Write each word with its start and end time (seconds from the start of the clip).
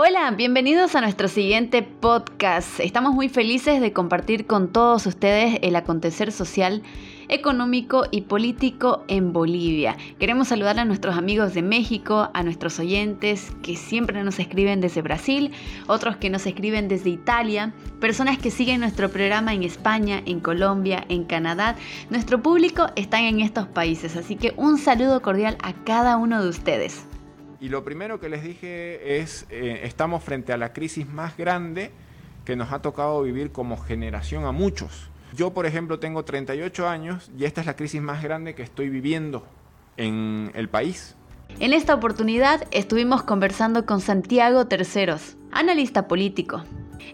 Hola, 0.00 0.30
bienvenidos 0.30 0.94
a 0.94 1.00
nuestro 1.00 1.26
siguiente 1.26 1.82
podcast. 1.82 2.78
Estamos 2.78 3.14
muy 3.14 3.28
felices 3.28 3.80
de 3.80 3.92
compartir 3.92 4.46
con 4.46 4.72
todos 4.72 5.04
ustedes 5.06 5.58
el 5.60 5.74
acontecer 5.74 6.30
social, 6.30 6.84
económico 7.26 8.04
y 8.12 8.20
político 8.20 9.02
en 9.08 9.32
Bolivia. 9.32 9.96
Queremos 10.20 10.46
saludar 10.46 10.78
a 10.78 10.84
nuestros 10.84 11.18
amigos 11.18 11.52
de 11.52 11.62
México, 11.62 12.30
a 12.32 12.44
nuestros 12.44 12.78
oyentes 12.78 13.50
que 13.60 13.74
siempre 13.74 14.22
nos 14.22 14.38
escriben 14.38 14.80
desde 14.80 15.02
Brasil, 15.02 15.50
otros 15.88 16.16
que 16.16 16.30
nos 16.30 16.46
escriben 16.46 16.86
desde 16.86 17.10
Italia, 17.10 17.72
personas 17.98 18.38
que 18.38 18.52
siguen 18.52 18.78
nuestro 18.78 19.10
programa 19.10 19.52
en 19.52 19.64
España, 19.64 20.22
en 20.26 20.38
Colombia, 20.38 21.04
en 21.08 21.24
Canadá. 21.24 21.74
Nuestro 22.08 22.40
público 22.40 22.86
está 22.94 23.20
en 23.20 23.40
estos 23.40 23.66
países, 23.66 24.14
así 24.14 24.36
que 24.36 24.54
un 24.56 24.78
saludo 24.78 25.20
cordial 25.22 25.58
a 25.60 25.72
cada 25.72 26.18
uno 26.18 26.40
de 26.40 26.50
ustedes. 26.50 27.04
Y 27.60 27.70
lo 27.70 27.84
primero 27.84 28.20
que 28.20 28.28
les 28.28 28.42
dije 28.42 29.20
es, 29.20 29.46
eh, 29.50 29.80
estamos 29.82 30.22
frente 30.22 30.52
a 30.52 30.56
la 30.56 30.72
crisis 30.72 31.08
más 31.08 31.36
grande 31.36 31.90
que 32.44 32.54
nos 32.56 32.72
ha 32.72 32.80
tocado 32.80 33.22
vivir 33.22 33.50
como 33.50 33.76
generación 33.76 34.44
a 34.44 34.52
muchos. 34.52 35.10
Yo, 35.34 35.52
por 35.52 35.66
ejemplo, 35.66 35.98
tengo 35.98 36.24
38 36.24 36.88
años 36.88 37.30
y 37.36 37.44
esta 37.44 37.60
es 37.60 37.66
la 37.66 37.76
crisis 37.76 38.00
más 38.00 38.22
grande 38.22 38.54
que 38.54 38.62
estoy 38.62 38.88
viviendo 38.88 39.46
en 39.96 40.52
el 40.54 40.68
país. 40.68 41.16
En 41.60 41.72
esta 41.72 41.94
oportunidad 41.94 42.66
estuvimos 42.70 43.22
conversando 43.24 43.84
con 43.84 44.00
Santiago 44.00 44.66
Terceros, 44.66 45.36
analista 45.50 46.06
político, 46.06 46.62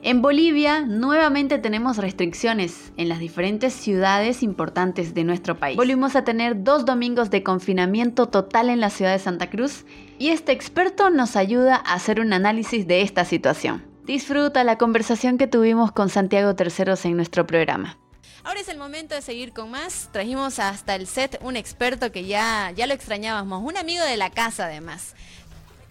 en 0.02 0.20
Bolivia 0.20 0.82
nuevamente 0.82 1.58
tenemos 1.58 1.96
restricciones 1.96 2.92
en 2.98 3.08
las 3.08 3.20
diferentes 3.20 3.72
ciudades 3.72 4.42
importantes 4.42 5.14
de 5.14 5.24
nuestro 5.24 5.56
país. 5.56 5.76
Volvimos 5.76 6.14
a 6.14 6.24
tener 6.24 6.62
dos 6.62 6.84
domingos 6.84 7.30
de 7.30 7.42
confinamiento 7.42 8.26
total 8.26 8.68
en 8.68 8.80
la 8.80 8.90
ciudad 8.90 9.12
de 9.12 9.18
Santa 9.18 9.48
Cruz 9.48 9.86
y 10.18 10.28
este 10.28 10.52
experto 10.52 11.10
nos 11.10 11.36
ayuda 11.36 11.76
a 11.76 11.94
hacer 11.94 12.20
un 12.20 12.32
análisis 12.32 12.86
de 12.86 13.02
esta 13.02 13.24
situación. 13.24 13.84
Disfruta 14.04 14.64
la 14.64 14.76
conversación 14.76 15.38
que 15.38 15.46
tuvimos 15.46 15.90
con 15.92 16.08
Santiago 16.10 16.54
Terceros 16.54 17.04
en 17.04 17.16
nuestro 17.16 17.46
programa. 17.46 17.98
Ahora 18.44 18.60
es 18.60 18.68
el 18.68 18.76
momento 18.76 19.14
de 19.14 19.22
seguir 19.22 19.54
con 19.54 19.70
más. 19.70 20.10
Trajimos 20.12 20.58
hasta 20.58 20.94
el 20.94 21.06
set 21.06 21.38
un 21.40 21.56
experto 21.56 22.12
que 22.12 22.26
ya, 22.26 22.70
ya 22.72 22.86
lo 22.86 22.92
extrañábamos, 22.92 23.62
un 23.62 23.78
amigo 23.78 24.04
de 24.04 24.18
la 24.18 24.30
casa 24.30 24.66
además. 24.66 25.14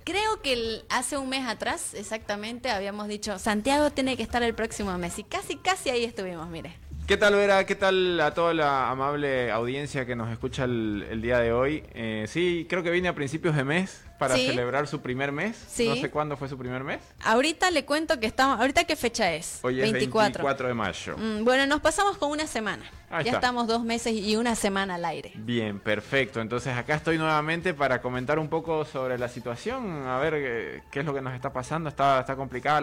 Creo 0.04 0.42
que 0.44 0.84
hace 0.90 1.18
un 1.18 1.30
mes 1.30 1.48
atrás, 1.48 1.94
exactamente, 1.96 2.70
habíamos 2.70 3.08
dicho, 3.08 3.40
Santiago 3.40 3.90
tiene 3.90 4.18
que 4.18 4.24
estar 4.24 4.44
el 4.44 4.54
próximo 4.54 4.96
mes. 4.98 5.18
Y 5.18 5.24
casi, 5.24 5.56
casi 5.56 5.90
ahí 5.90 6.04
estuvimos, 6.04 6.48
mire. 6.50 6.76
¿Qué 7.08 7.18
tal, 7.18 7.36
Vera? 7.36 7.66
¿Qué 7.66 7.76
tal 7.76 8.20
a 8.22 8.34
toda 8.34 8.54
la 8.54 8.90
amable 8.90 9.52
audiencia 9.52 10.06
que 10.06 10.16
nos 10.16 10.32
escucha 10.32 10.66
el, 10.66 11.22
día 11.22 11.40
de 11.40 11.52
hoy? 11.52 11.84
Eh, 11.94 12.26
sí, 12.28 12.66
creo 12.70 12.84
que 12.84 12.92
vine 12.92 13.10
a 13.10 13.16
principios 13.16 13.56
de 13.56 13.64
mes 13.64 14.04
para 14.28 14.36
celebrar 14.36 14.88
su 14.88 15.02
primer 15.02 15.32
mes. 15.32 15.58
No 15.80 15.96
sé 15.96 16.10
cuándo 16.10 16.38
fue 16.38 16.50
su 16.50 16.58
primer 16.58 16.84
mes. 16.84 17.00
Ahorita 17.24 17.72
le 17.72 17.86
cuento 17.86 18.20
que 18.20 18.28
estamos. 18.28 18.60
¿Ahorita 18.60 18.84
qué 18.86 18.96
fecha 18.96 19.34
es? 19.34 19.60
Hoy 19.62 19.82
es 19.82 19.92
24, 19.92 20.68
de 20.68 20.74
mayo. 20.74 21.18
Mm, 21.18 21.44
bueno, 21.44 21.66
nos 21.68 21.82
pasamos 21.82 22.18
con 22.18 22.32
una 22.32 22.48
semana. 22.48 22.84
ya 23.24 23.34
estamos 23.34 23.68
dos 23.68 23.84
meses 23.84 24.14
y 24.14 24.36
una 24.36 24.56
semana 24.56 24.96
al 24.96 25.06
aire. 25.06 25.34
Bien, 25.36 25.80
perfecto. 25.80 26.42
Entonces 26.42 26.76
acá 26.76 26.96
estoy 26.96 27.18
nuevamente 27.18 27.74
para 27.74 28.02
comentar 28.02 28.40
un 28.40 28.48
poco 28.48 28.86
sobre 28.86 29.18
la 29.18 29.28
situación, 29.28 30.08
a 30.08 30.18
ver 30.20 30.34
eh, 30.36 30.84
qué, 30.90 31.02
es 31.02 31.06
lo 31.06 31.14
que 31.14 31.22
nos 31.22 31.34
está 31.34 31.54
pasando. 31.54 31.90
Está, 31.90 32.22
está 32.22 32.36
complicada 32.36 32.82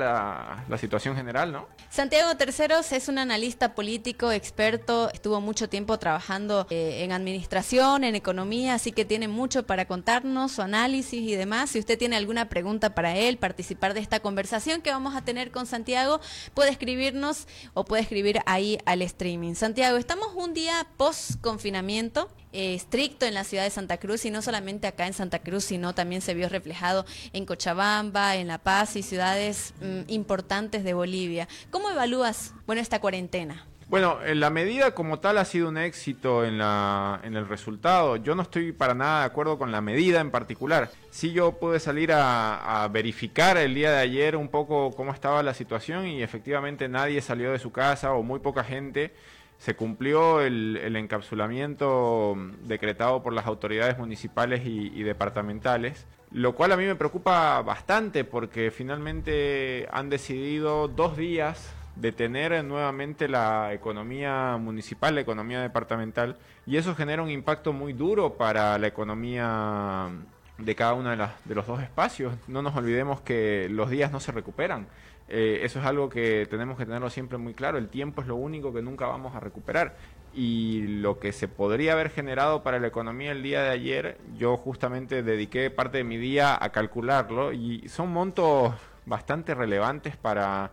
la, 0.69 0.79
situación 0.79 1.15
general, 1.15 1.53
¿no? 1.53 1.69
Santiago 1.91 2.35
Terceros 2.37 2.93
es 2.93 3.09
un 3.09 3.19
analista 3.19 3.75
político, 3.75 4.33
experto, 4.33 5.11
estuvo 5.13 5.41
mucho 5.43 5.69
tiempo 5.69 5.99
trabajando 5.99 6.67
eh, 6.71 7.05
en 7.05 7.13
administración, 7.13 8.03
en 8.03 8.15
economía, 8.15 8.75
así 8.75 8.93
que 8.93 9.05
tiene 9.05 9.29
mucho 9.29 9.67
para 9.67 9.85
contarnos, 9.85 10.53
su 10.53 10.63
análisis 10.63 11.30
y 11.31 11.37
demás. 11.37 11.71
Si 11.71 11.79
usted 11.79 11.99
tiene 11.99 12.17
alguna 12.17 12.49
pregunta 12.49 12.95
para 12.95 13.17
él, 13.17 13.39
participar 13.39 13.95
de 13.95 14.01
esta 14.01 14.21
conversación 14.21 14.83
que 14.83 14.91
vamos 14.91 15.15
a 15.15 15.23
tener 15.25 15.51
con 15.51 15.67
Santiago, 15.67 16.21
puede 16.55 16.71
escribirnos 16.71 17.47
o 17.75 17.85
puede 17.85 18.03
escribir 18.03 18.41
ahí 18.47 18.79
al 18.85 19.03
streaming. 19.03 19.55
Santiago, 19.55 19.97
estamos 19.97 20.29
un 20.35 20.55
día 20.55 20.87
post 20.97 21.41
confinamiento. 21.41 22.31
Eh, 22.53 22.75
estricto 22.75 23.27
en 23.27 23.35
la 23.35 23.45
ciudad 23.45 23.63
de 23.63 23.71
Santa 23.71 23.99
Cruz 23.99 24.25
y 24.25 24.31
no 24.33 24.43
solamente 24.43 24.89
acá 24.89 25.07
en 25.07 25.13
Santa 25.13 25.39
Cruz, 25.39 25.63
sino 25.63 25.95
también 25.95 26.21
se 26.21 26.35
vio 26.35 26.49
reflejado 26.49 27.07
en 27.33 27.47
Cochabamba, 27.47 28.35
en 28.35 28.49
La 28.49 28.59
Paz 28.59 28.97
y 28.97 29.05
ciudades 29.05 29.73
mm, 29.81 30.11
importantes 30.11 30.83
de 30.83 30.93
Bolivia. 30.93 31.47
¿Cómo 31.71 31.91
evalúas 31.91 32.53
bueno 32.67 32.83
esta 32.83 33.01
cuarentena? 33.01 33.70
Bueno, 33.91 34.21
la 34.25 34.51
medida 34.51 34.95
como 34.95 35.19
tal 35.19 35.37
ha 35.39 35.45
sido 35.45 35.69
un 35.69 35.77
éxito 35.77 36.45
en, 36.45 36.59
la, 36.59 37.21
en 37.25 37.35
el 37.35 37.49
resultado. 37.49 38.15
Yo 38.15 38.37
no 38.37 38.43
estoy 38.43 38.71
para 38.71 38.95
nada 38.95 39.23
de 39.23 39.27
acuerdo 39.27 39.59
con 39.59 39.73
la 39.73 39.81
medida 39.81 40.21
en 40.21 40.31
particular. 40.31 40.93
Sí 41.11 41.33
yo 41.33 41.59
pude 41.59 41.81
salir 41.81 42.13
a, 42.15 42.89
verificar 42.93 43.57
el 43.57 43.75
día 43.75 43.91
de 43.91 43.99
ayer 43.99 44.37
un 44.37 44.47
poco 44.47 44.93
cómo 44.93 45.13
estaba 45.13 45.43
la 45.43 45.55
situación 45.55 46.07
y 46.07 46.23
efectivamente 46.23 46.89
nadie 46.89 47.21
salió 47.21 47.51
de 47.51 47.59
su 47.59 47.73
casa 47.73 48.13
o 48.13 48.23
muy 48.23 48.39
poca 48.39 48.63
gente. 48.63 49.13
Se 49.59 49.75
cumplió 49.75 50.41
el, 50.41 50.95
encapsulamiento 50.95 52.37
decretado 52.63 53.25
por 53.25 53.33
las 53.33 53.47
autoridades 53.47 53.99
municipales 53.99 54.63
y 54.65 55.03
departamentales 55.03 56.07
lo 56.33 56.55
cual 56.55 56.71
a 56.71 56.77
mí 56.77 56.85
me 56.85 56.95
preocupa 56.95 57.61
bastante 57.63 58.23
porque 58.23 58.71
finalmente 58.71 59.89
han 59.91 60.09
decidido 60.11 60.87
dos 60.87 61.17
días 61.17 61.75
detener 61.97 62.65
nuevamente 62.65 63.29
la 63.29 63.73
economía 63.73 64.57
municipal, 64.59 65.15
la 65.15 65.21
economía 65.21 65.61
departamental, 65.61 66.37
y 66.67 66.77
eso 66.77 66.95
genera 66.95 67.23
un 67.23 67.31
impacto 67.31 67.73
muy 67.73 67.93
duro 67.93 68.35
para 68.35 68.79
la 68.79 68.87
economía 68.87 70.09
de 70.59 70.75
cada 70.75 70.95
uno 70.95 71.11
de, 71.11 71.17
las, 71.17 71.33
de 71.45 71.55
los 71.55 71.67
dos 71.67 71.83
espacios. 71.83 72.35
No 72.47 72.63
nos 72.63 72.77
olvidemos 72.77 73.21
que 73.21 73.69
los 73.71 73.91
días 73.91 74.13
no 74.13 74.21
se 74.21 74.33
recuperan. 74.33 74.87
Eh, 75.29 75.61
eso 75.63 75.79
es 75.79 75.87
algo 75.87 76.09
que 76.09 76.47
tenemos 76.51 76.77
que 76.77 76.85
tenerlo 76.85 77.09
siempre 77.09 77.39
muy 77.39 77.55
claro. 77.55 77.79
El 77.79 77.89
tiempo 77.89 78.21
es 78.21 78.27
lo 78.27 78.37
único 78.37 78.73
que 78.73 78.83
nunca 78.83 79.07
vamos 79.07 79.35
a 79.35 79.41
recuperar. 79.41 79.97
Y 80.35 80.83
lo 81.01 81.19
que 81.19 81.33
se 81.33 81.49
podría 81.49 81.93
haber 81.93 82.11
generado 82.11 82.63
para 82.63 82.79
la 82.79 82.89
economía 82.89 83.33
el 83.33 83.43
día 83.43 83.63
de 83.63 83.71
ayer, 83.71 84.19
yo 84.37 84.57
justamente 84.57 85.23
dediqué 85.23 85.71
parte 85.71 85.99
de 85.99 86.05
mi 86.05 86.19
día 86.19 86.57
a 86.61 86.71
calcularlo 86.71 87.53
y 87.53 87.89
son 87.89 88.13
montos 88.13 88.75
bastante 89.07 89.55
relevantes 89.55 90.17
para 90.17 90.71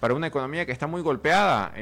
para 0.00 0.14
una 0.14 0.26
economía 0.26 0.66
que 0.66 0.72
está 0.72 0.86
muy 0.86 1.02
golpeada. 1.02 1.72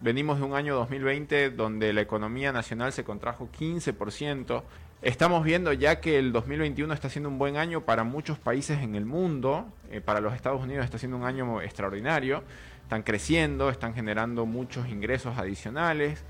venimos 0.00 0.38
de 0.38 0.44
un 0.44 0.54
año 0.54 0.74
2020 0.74 1.50
donde 1.50 1.92
la 1.92 2.00
economía 2.00 2.52
nacional 2.52 2.92
se 2.92 3.04
contrajo 3.04 3.48
15%. 3.58 4.62
Estamos 5.02 5.44
viendo 5.44 5.72
ya 5.72 6.00
que 6.00 6.18
el 6.18 6.30
2021 6.32 6.92
está 6.92 7.08
siendo 7.08 7.30
un 7.30 7.38
buen 7.38 7.56
año 7.56 7.82
para 7.82 8.04
muchos 8.04 8.38
países 8.38 8.82
en 8.82 8.96
el 8.96 9.06
mundo. 9.06 9.66
Eh, 9.90 10.02
para 10.02 10.20
los 10.20 10.34
Estados 10.34 10.62
Unidos 10.62 10.84
está 10.84 10.98
siendo 10.98 11.16
un 11.16 11.24
año 11.24 11.62
extraordinario. 11.62 12.42
Están 12.82 13.02
creciendo, 13.02 13.70
están 13.70 13.94
generando 13.94 14.44
muchos 14.44 14.88
ingresos 14.88 15.38
adicionales. 15.38 16.22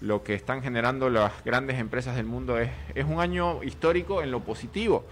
Lo 0.00 0.22
que 0.22 0.34
están 0.34 0.62
generando 0.62 1.10
las 1.10 1.32
grandes 1.44 1.78
empresas 1.78 2.14
del 2.14 2.26
mundo 2.26 2.58
es, 2.58 2.70
es 2.94 3.06
un 3.06 3.18
año 3.18 3.62
histórico 3.64 4.22
en 4.22 4.30
lo 4.30 4.40
positivo. 4.40 5.04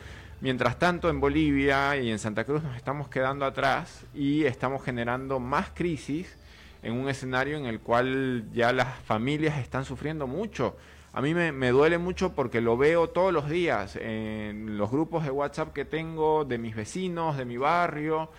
Mientras 0.42 0.78
tanto, 0.78 1.10
en 1.10 1.20
Bolivia 1.20 1.98
y 1.98 2.10
en 2.10 2.18
Santa 2.18 2.44
Cruz 2.44 2.62
nos 2.62 2.74
estamos 2.74 3.08
quedando 3.08 3.44
atrás 3.44 4.06
y 4.14 4.44
estamos 4.44 4.82
generando 4.82 5.38
más 5.38 5.68
crisis 5.74 6.34
en 6.82 6.94
un 6.94 7.10
escenario 7.10 7.58
en 7.58 7.66
el 7.66 7.80
cual 7.80 8.46
ya 8.54 8.72
las 8.72 8.88
familias 9.00 9.58
están 9.58 9.84
sufriendo 9.84 10.26
mucho. 10.26 10.78
A 11.12 11.20
mí 11.20 11.34
me, 11.34 11.68
duele 11.72 11.98
mucho 11.98 12.32
porque 12.32 12.62
lo 12.62 12.78
veo 12.78 13.10
todos 13.10 13.34
los 13.34 13.50
días 13.50 13.96
en 13.96 14.78
los 14.78 14.90
grupos 14.90 15.24
de 15.24 15.30
WhatsApp 15.30 15.74
que 15.74 15.84
tengo, 15.84 16.46
de 16.46 16.56
mis 16.56 16.74
vecinos, 16.74 17.36
de 17.36 17.44
mi 17.44 17.58
barrio, 17.58 18.30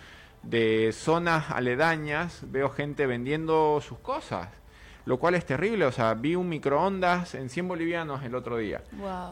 de 0.42 0.90
zonas 0.92 1.52
aledañas, 1.52 2.40
veo 2.50 2.70
gente 2.70 3.06
vendiendo 3.06 3.80
sus 3.80 3.98
cosas 3.98 4.48
lo 5.04 5.18
cual 5.18 5.34
es 5.34 5.44
terrible. 5.44 5.84
O 5.84 5.92
sea, 5.92 6.14
vi 6.14 6.34
un 6.34 6.48
microondas 6.48 7.34
en 7.34 7.48
100 7.48 7.68
bolivianos 7.68 8.22
el 8.24 8.34
otro 8.34 8.56
día. 8.56 8.82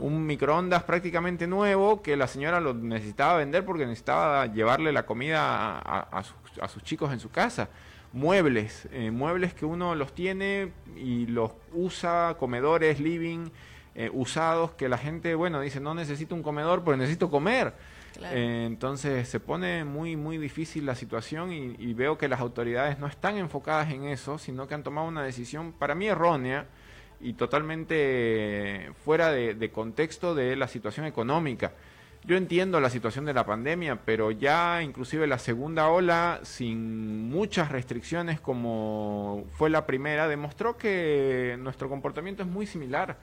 Un 0.00 0.26
microondas 0.26 0.82
prácticamente 0.84 1.46
nuevo 1.46 2.02
que 2.02 2.16
la 2.16 2.26
señora 2.26 2.60
lo 2.60 2.74
necesitaba 2.74 3.36
vender 3.36 3.64
porque 3.64 3.86
necesitaba 3.86 4.46
llevarle 4.46 4.92
la 4.92 5.06
comida 5.06 5.78
a, 5.78 6.22
sus, 6.68 6.82
chicos 6.82 7.12
en 7.12 7.20
su 7.20 7.30
casa. 7.30 7.68
Muebles, 8.12 8.88
eh, 8.90 9.10
muebles 9.12 9.54
que 9.54 9.64
uno 9.64 9.94
los 9.94 10.12
tiene 10.12 10.72
y 10.96 11.26
los 11.26 11.52
usa, 11.72 12.36
comedores, 12.38 12.98
living, 12.98 13.50
eh, 13.94 14.10
usados, 14.12 14.72
que 14.72 14.88
la 14.88 14.98
gente, 14.98 15.34
bueno, 15.36 15.60
dice, 15.60 15.78
no 15.78 15.94
necesito 15.94 16.34
un 16.34 16.42
comedor, 16.42 16.82
pero 16.82 16.96
necesito 16.96 17.30
comer. 17.30 17.72
Entonces 18.32 19.28
se 19.28 19.40
pone 19.40 19.84
muy, 19.84 20.16
muy 20.16 20.38
difícil 20.38 20.86
la 20.86 20.94
situación 20.94 21.52
y, 21.52 21.94
veo 21.94 22.18
que 22.18 22.28
las 22.28 22.40
autoridades 22.40 22.98
no 22.98 23.06
están 23.06 23.36
enfocadas 23.36 23.92
en 23.92 24.04
eso, 24.04 24.38
sino 24.38 24.66
que 24.66 24.74
han 24.74 24.82
tomado 24.82 25.06
una 25.08 25.22
decisión 25.22 25.72
para 25.72 25.94
mí 25.94 26.06
errónea 26.06 26.66
y 27.20 27.34
totalmente 27.34 28.92
fuera 29.04 29.30
de, 29.30 29.70
contexto 29.70 30.34
de 30.34 30.56
la 30.56 30.68
situación 30.68 31.06
económica. 31.06 31.72
Yo 32.24 32.36
entiendo 32.36 32.80
la 32.80 32.90
situación 32.90 33.24
de 33.24 33.32
la 33.32 33.46
pandemia, 33.46 33.96
pero 34.04 34.30
ya 34.30 34.82
inclusive 34.82 35.26
la 35.26 35.38
segunda 35.38 35.88
ola, 35.88 36.40
sin 36.42 37.30
muchas 37.30 37.70
restricciones 37.70 38.40
como 38.40 39.44
fue 39.54 39.70
la 39.70 39.86
primera, 39.86 40.28
demostró 40.28 40.76
que 40.76 41.56
nuestro 41.58 41.88
comportamiento 41.88 42.42
es 42.42 42.48
muy 42.48 42.66
similar 42.66 43.16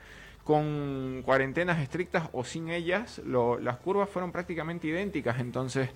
con 0.48 1.20
cuarentenas 1.26 1.78
estrictas 1.78 2.30
o 2.32 2.42
sin 2.42 2.70
ellas, 2.70 3.20
las 3.26 3.76
curvas 3.76 4.08
fueron 4.08 4.32
prácticamente 4.32 4.86
idénticas. 4.86 5.40
Entonces, 5.40 5.90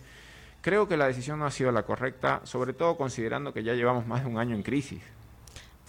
creo 0.61 0.87
que 0.87 0.99
la 0.99 1.07
decisión 1.07 1.39
no 1.39 1.47
ha 1.47 1.51
sido 1.51 1.73
la 1.73 1.85
correcta, 1.85 2.43
sobre 2.45 2.75
todo 2.75 2.99
considerando 2.99 3.55
que 3.55 3.63
ya 3.63 3.73
llevamos 3.73 4.07
más 4.07 4.25
de 4.25 4.29
un 4.29 4.37
año 4.37 4.55
en 4.55 4.63
crisis. 4.63 5.01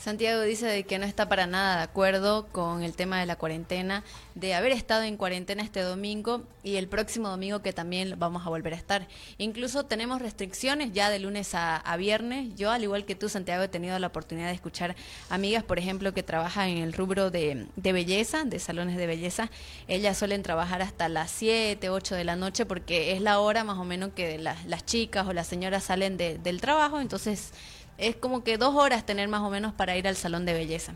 Santiago 0.03 0.41
dice 0.41 0.65
de 0.65 0.83
que 0.83 0.99
no 0.99 1.05
está 1.05 1.29
para 1.29 1.47
nada 1.47 1.77
de 1.77 1.83
acuerdo 1.83 2.47
con 2.47 2.83
el 2.83 2.93
tema 2.93 3.21
de 3.21 3.25
la 3.25 3.37
cuarentena, 3.37 4.03
de 4.35 4.53
haber 4.53 4.73
estado 4.73 5.03
en 5.03 5.15
cuarentena 5.15 5.63
este 5.63 5.79
domingo 5.79 6.43
y 6.61 6.75
el 6.75 6.89
próximo 6.89 7.29
domingo 7.29 7.61
que 7.61 7.71
también 7.71 8.15
vamos 8.17 8.45
a 8.45 8.49
volver 8.49 8.73
a 8.73 8.75
estar. 8.75 9.07
Incluso 9.37 9.85
tenemos 9.85 10.21
restricciones 10.21 10.91
ya 10.91 11.09
de 11.09 11.19
lunes 11.19 11.51
a, 11.55 11.95
viernes. 11.95 12.53
Yo, 12.57 12.71
al 12.71 12.83
igual 12.83 13.05
que 13.05 13.15
tú, 13.15 13.29
Santiago, 13.29 13.63
he 13.63 13.69
tenido 13.69 13.97
la 13.97 14.07
oportunidad 14.07 14.47
de 14.47 14.55
escuchar 14.55 14.97
amigas, 15.29 15.63
por 15.63 15.79
ejemplo, 15.79 16.13
que 16.13 16.21
trabajan 16.21 16.67
en 16.67 16.79
el 16.79 16.91
rubro 16.91 17.31
de, 17.31 17.65
belleza, 17.77 18.43
de 18.43 18.59
salones 18.59 18.97
de 18.97 19.07
belleza. 19.07 19.51
Ellas 19.87 20.17
suelen 20.17 20.43
trabajar 20.43 20.81
hasta 20.81 21.07
las 21.07 21.31
7, 21.31 21.89
8 21.89 22.15
de 22.15 22.25
la 22.25 22.35
noche 22.35 22.65
porque 22.65 23.13
es 23.13 23.21
la 23.21 23.39
hora 23.39 23.63
más 23.63 23.77
o 23.77 23.85
menos 23.85 24.11
que 24.13 24.37
las, 24.37 24.65
las 24.65 24.85
chicas 24.85 25.25
o 25.27 25.31
las 25.31 25.47
señoras 25.47 25.85
salen 25.85 26.17
del 26.17 26.59
trabajo. 26.59 26.99
Entonces 26.99 27.53
es 27.97 28.15
como 28.15 28.43
que 28.43 28.57
dos 28.57 28.75
horas 28.75 29.05
tener 29.05 29.27
más 29.27 29.41
o 29.41 29.49
menos 29.49 29.73
para 29.73 29.95
ir 29.97 30.07
al 30.07 30.15
salón 30.15 30.45
de 30.45 30.53
belleza. 30.53 30.93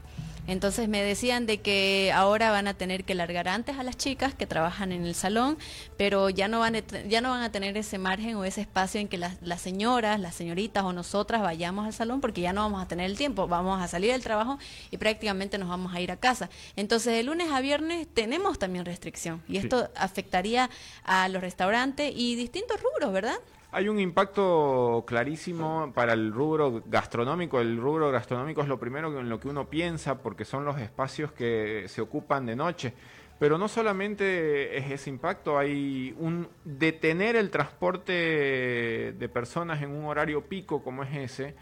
Entonces 0.47 0.88
me 0.88 1.03
decían 1.03 1.45
de 1.45 1.59
que 1.59 2.11
ahora 2.15 2.51
van 2.51 2.69
a 2.69 2.73
tener 2.73 3.03
que 3.03 3.15
largar 3.15 3.49
antes 3.49 3.77
a 3.77 3.83
las 3.83 3.97
chicas 3.97 4.33
que 4.33 4.47
trabajan 4.47 4.94
en 4.94 5.05
el 5.05 5.13
salón, 5.13 5.57
pero 5.97 6.29
ya 6.29 6.47
no 6.47 6.59
van 6.59 6.77
a, 6.77 6.79
ya 6.79 7.19
no 7.19 7.31
van 7.31 7.44
a 7.44 7.51
tener 7.51 7.75
ese 7.75 7.97
margen 7.97 8.35
o 8.38 8.45
ese 8.45 8.61
espacio 8.61 9.01
en 9.01 9.09
que 9.09 9.17
las, 9.17 9.35
las 9.41 9.59
señoras, 9.59 10.21
las 10.21 10.35
señoritas 10.35 10.85
o 10.85 10.94
nosotras 10.94 11.41
vayamos 11.41 11.85
al 11.85 11.94
salón 11.94 12.21
porque 12.21 12.39
ya 12.39 12.53
no 12.53 12.61
vamos 12.61 12.81
a 12.81 12.88
tener 12.88 13.07
el 13.07 13.17
tiempo, 13.17 13.47
vamos 13.47 13.81
a 13.81 13.89
salir 13.89 14.13
del 14.13 14.23
trabajo 14.23 14.57
y 14.89 14.97
prácticamente 14.97 15.57
nos 15.57 15.67
vamos 15.67 15.93
a 15.93 16.00
ir 16.00 16.11
a 16.11 16.17
casa. 16.17 16.50
Entonces 16.77 17.13
de 17.13 17.23
lunes 17.23 17.51
a 17.51 17.59
viernes 17.59 18.07
tenemos 18.13 18.57
también 18.57 18.85
restricción 18.85 19.43
y 19.50 19.57
esto 19.57 19.89
afectaría 19.95 20.69
a 21.03 21.27
los 21.27 21.41
restaurantes 21.41 22.13
y 22.15 22.35
distintos 22.35 22.79
rubros, 22.81 23.11
¿verdad? 23.11 23.38
Hay 23.69 23.89
un 23.89 23.99
impacto 23.99 25.03
clarísimo 25.05 25.91
para 25.93 26.13
el 26.13 26.31
rubro 26.31 26.83
gastronómico. 26.85 27.59
El 27.59 27.77
rubro 27.77 28.09
gastronómico 28.11 28.61
es 28.61 28.67
lo 28.69 28.79
primero 28.79 29.19
en 29.19 29.27
lo 29.27 29.41
que 29.41 29.49
uno 29.49 29.69
piensa 29.69 30.21
porque 30.21 30.45
son 30.45 30.63
los 30.63 30.79
espacios 30.79 31.33
que 31.33 31.83
se 31.87 31.99
ocupan 31.99 32.45
de 32.45 32.55
noche. 32.55 32.93
Pero 33.39 33.57
no 33.57 33.67
solamente 33.67 34.77
es 34.77 34.89
ese 34.89 35.09
impacto, 35.09 35.59
hay 35.59 36.15
un 36.17 36.47
detener 36.63 37.35
el 37.35 37.51
transporte 37.51 39.13
de 39.13 39.29
personas 39.29 39.81
en 39.83 39.91
un 39.91 40.05
horario 40.05 40.45
pico 40.45 40.81
como 40.81 41.03
es 41.03 41.15
ese, 41.15 41.53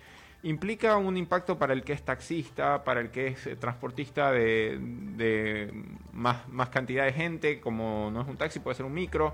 implica 0.43 0.95
un 0.95 1.17
impacto 1.17 1.57
para 1.57 1.73
el 1.73 1.83
que 1.83 1.91
es 1.91 2.01
taxista, 2.01 2.85
para 2.85 3.01
el 3.01 3.09
que 3.09 3.27
es 3.27 3.59
transportista 3.59 4.31
de, 4.31 4.77
de 4.79 5.73
más, 6.13 6.47
más 6.47 6.69
cantidad 6.69 7.03
de 7.03 7.11
gente, 7.11 7.59
como 7.59 8.09
no 8.09 8.21
es 8.21 8.27
un 8.29 8.37
taxi, 8.37 8.59
puede 8.59 8.75
ser 8.77 8.85
un 8.85 8.93
micro 8.93 9.33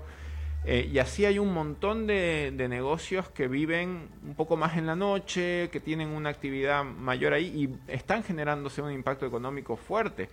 eh, 0.64 0.88
y 0.92 0.98
así 0.98 1.24
hay 1.24 1.38
un 1.40 1.52
montón 1.52 2.06
de, 2.06 2.54
negocios 2.68 3.28
que 3.30 3.48
viven 3.48 4.08
un 4.24 4.34
poco 4.34 4.56
más 4.56 4.76
en 4.76 4.86
la 4.86 4.94
noche, 4.94 5.68
que 5.70 5.80
tienen 5.80 6.08
una 6.08 6.30
actividad 6.30 6.84
mayor 6.84 7.32
ahí 7.32 7.46
y 7.46 7.92
están 7.92 8.22
generándose 8.22 8.80
un 8.80 8.92
impacto 8.92 9.26
económico 9.26 9.76
fuerte. 9.76 10.28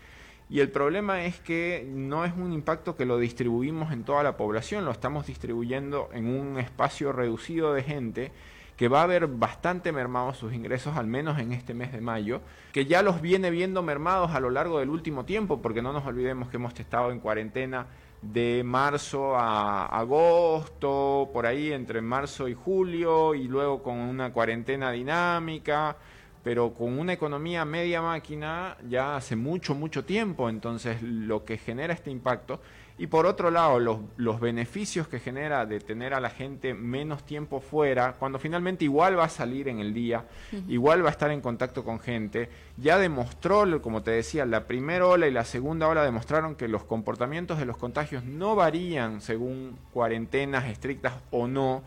Y 0.50 0.60
el 0.62 0.70
problema 0.70 1.26
es 1.26 1.40
que 1.40 1.88
no 1.88 2.26
es 2.26 2.34
un 2.36 2.54
impacto 2.54 2.96
que 2.96 3.06
lo 3.06 3.18
distribuimos 3.20 3.92
en 3.92 4.04
toda 4.04 4.24
la 4.24 4.38
población, 4.38 4.86
lo 4.86 4.92
estamos 4.92 5.28
distribuyendo 5.28 6.10
en 6.14 6.28
un 6.28 6.60
espacio 6.60 7.12
reducido 7.12 7.74
de 7.74 7.84
gente 7.84 8.32
que 8.76 8.88
va 8.88 9.04
a 9.04 9.08
ver 9.08 9.28
bastante 9.28 9.92
mermados 9.92 10.38
sus 10.38 10.54
ingresos, 10.54 10.96
al 10.96 11.06
menos 11.06 11.38
en 11.38 11.52
este 11.52 11.74
mes 11.74 11.92
de 11.92 12.02
mayo, 12.02 12.42
que 12.72 12.86
ya 12.86 13.04
los 13.04 13.22
viene 13.22 13.52
viendo 13.52 13.84
mermados 13.84 14.32
a 14.32 14.40
lo 14.40 14.50
largo 14.50 14.80
del 14.80 14.90
último 14.90 15.26
tiempo, 15.26 15.62
porque 15.62 15.82
no 15.82 15.92
nos 15.92 16.06
olvidemos 16.06 16.48
que 16.50 16.56
hemos 16.56 16.80
estado 16.80 17.12
en 17.12 17.20
cuarentena 17.20 17.88
de 18.22 18.64
marzo 18.64 19.36
a 19.36 19.86
agosto, 19.86 21.30
por 21.32 21.46
ahí 21.46 21.72
entre 21.72 22.02
marzo 22.02 22.48
y 22.48 22.54
julio, 22.54 23.34
y 23.34 23.48
luego 23.48 23.82
con 23.82 23.98
una 23.98 24.34
cuarentena 24.34 24.92
dinámica, 24.92 25.96
pero 26.44 26.74
con 26.74 26.98
una 26.98 27.14
economía 27.14 27.66
media 27.66 28.02
máquina 28.02 28.78
ya 28.88 29.16
hace 29.16 29.36
mucho, 29.36 29.76
mucho 29.76 30.06
tiempo, 30.06 30.50
entonces 30.50 31.02
lo 31.02 31.46
que 31.46 31.58
genera 31.58 31.94
este 31.94 32.12
impacto 32.12 32.60
y 33.00 33.08
por 33.08 33.26
otro 33.26 33.50
lado, 33.50 33.80
los, 33.80 34.00
los, 34.18 34.42
beneficios 34.42 35.08
que 35.08 35.22
genera 35.22 35.66
de 35.66 35.80
tener 35.80 36.14
a 36.14 36.20
la 36.20 36.30
gente 36.30 36.74
menos 36.74 37.24
tiempo 37.24 37.62
fuera, 37.62 38.12
cuando 38.20 38.40
finalmente 38.40 38.84
igual 38.84 39.18
va 39.18 39.24
a 39.24 39.30
salir 39.30 39.70
en 39.70 39.80
el 39.80 39.94
día, 39.94 40.26
igual 40.68 41.02
va 41.06 41.08
a 41.08 41.12
estar 41.12 41.32
en 41.32 41.40
contacto 41.40 41.86
con 41.86 42.02
gente, 42.02 42.50
ya 42.76 42.98
demostró, 42.98 43.82
como 43.82 44.04
te 44.04 44.12
decía, 44.12 44.46
la 44.46 44.68
primera 44.68 45.08
ola 45.08 45.30
y 45.30 45.32
la 45.32 45.46
segunda 45.46 45.88
ola 45.88 46.04
demostraron 46.04 46.56
que 46.56 46.68
los 46.68 46.84
comportamientos 46.84 47.58
de 47.58 47.66
los 47.66 47.78
contagios 47.78 48.26
no 48.26 48.56
varían 48.56 49.22
según 49.22 49.80
cuarentenas 49.94 50.66
estrictas 50.66 51.14
o 51.32 51.48
no. 51.48 51.84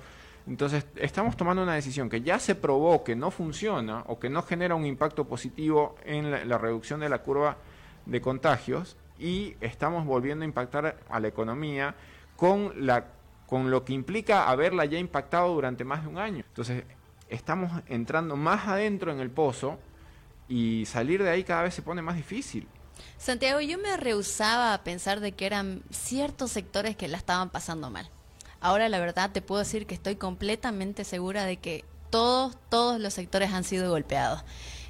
Entonces, 0.47 0.87
estamos 0.97 1.37
tomando 1.37 1.63
una 1.63 1.75
decisión 1.75 2.09
que 2.09 2.23
ya 2.23 2.39
se 2.39 2.55
probó 2.55 3.05
que 3.05 3.15
no 3.15 3.31
funciona 3.31 4.03
o 4.07 4.19
que 4.19 4.29
no 4.29 4.43
genera 4.43 4.75
un 4.75 4.87
impacto 4.87 5.27
positivo 5.27 5.95
en 6.05 6.49
la 6.49 6.59
reducción 6.59 7.01
de 7.01 7.09
la 7.09 7.23
curva 7.23 7.59
de 8.07 8.21
contagios 8.21 8.97
y 9.19 9.55
estamos 9.61 10.05
volviendo 10.05 10.43
a 10.45 10.47
impactar 10.47 10.99
a 11.09 11.21
la 11.21 11.29
economía 11.29 11.95
con, 12.37 12.87
la, 12.87 13.07
con 13.47 13.71
lo 13.71 13.85
que 13.85 13.93
implica 13.93 14.49
haberla 14.49 14.85
ya 14.85 14.99
impactado 14.99 15.55
durante 15.55 15.85
más 15.85 16.03
de 16.03 16.09
un 16.09 16.19
año. 16.19 16.45
Entonces, 16.49 16.85
estamos 17.29 17.71
entrando 17.87 18.37
más 18.37 18.67
adentro 18.67 19.13
en 19.13 19.21
el 19.21 19.31
pozo 19.31 19.79
y 20.49 20.85
salir 20.87 21.23
de 21.23 21.31
ahí 21.31 21.45
cada 21.45 21.63
vez 21.63 21.75
se 21.75 21.83
pone 21.83 22.03
más 22.03 22.17
difícil. 22.17 22.67
Santiago, 23.17 23.61
yo 23.61 23.79
me 23.79 23.97
rehusaba 23.97 24.75
a 24.75 24.83
pensar 24.83 25.21
de 25.21 25.33
que 25.33 25.47
eran 25.47 25.83
ciertos 25.91 26.51
sectores 26.51 26.97
que 26.97 27.09
la 27.09 27.17
estaban 27.17 27.51
pasando 27.51 27.91
mal. 27.91 28.09
Ahora 28.63 28.89
la 28.89 29.01
verdad 29.01 29.31
te 29.33 29.43
puedo 29.43 29.59
decir 29.59 29.87
que 29.87 29.95
estoy 29.95 30.15
completamente 30.15 31.03
segura 31.05 31.45
de 31.45 31.57
que 31.57 31.85
todos, 32.11 32.57
todos 32.69 33.01
los 33.01 33.13
sectores 33.13 33.53
han 33.53 33.65
sido 33.65 33.91
golpeados. 33.91 34.45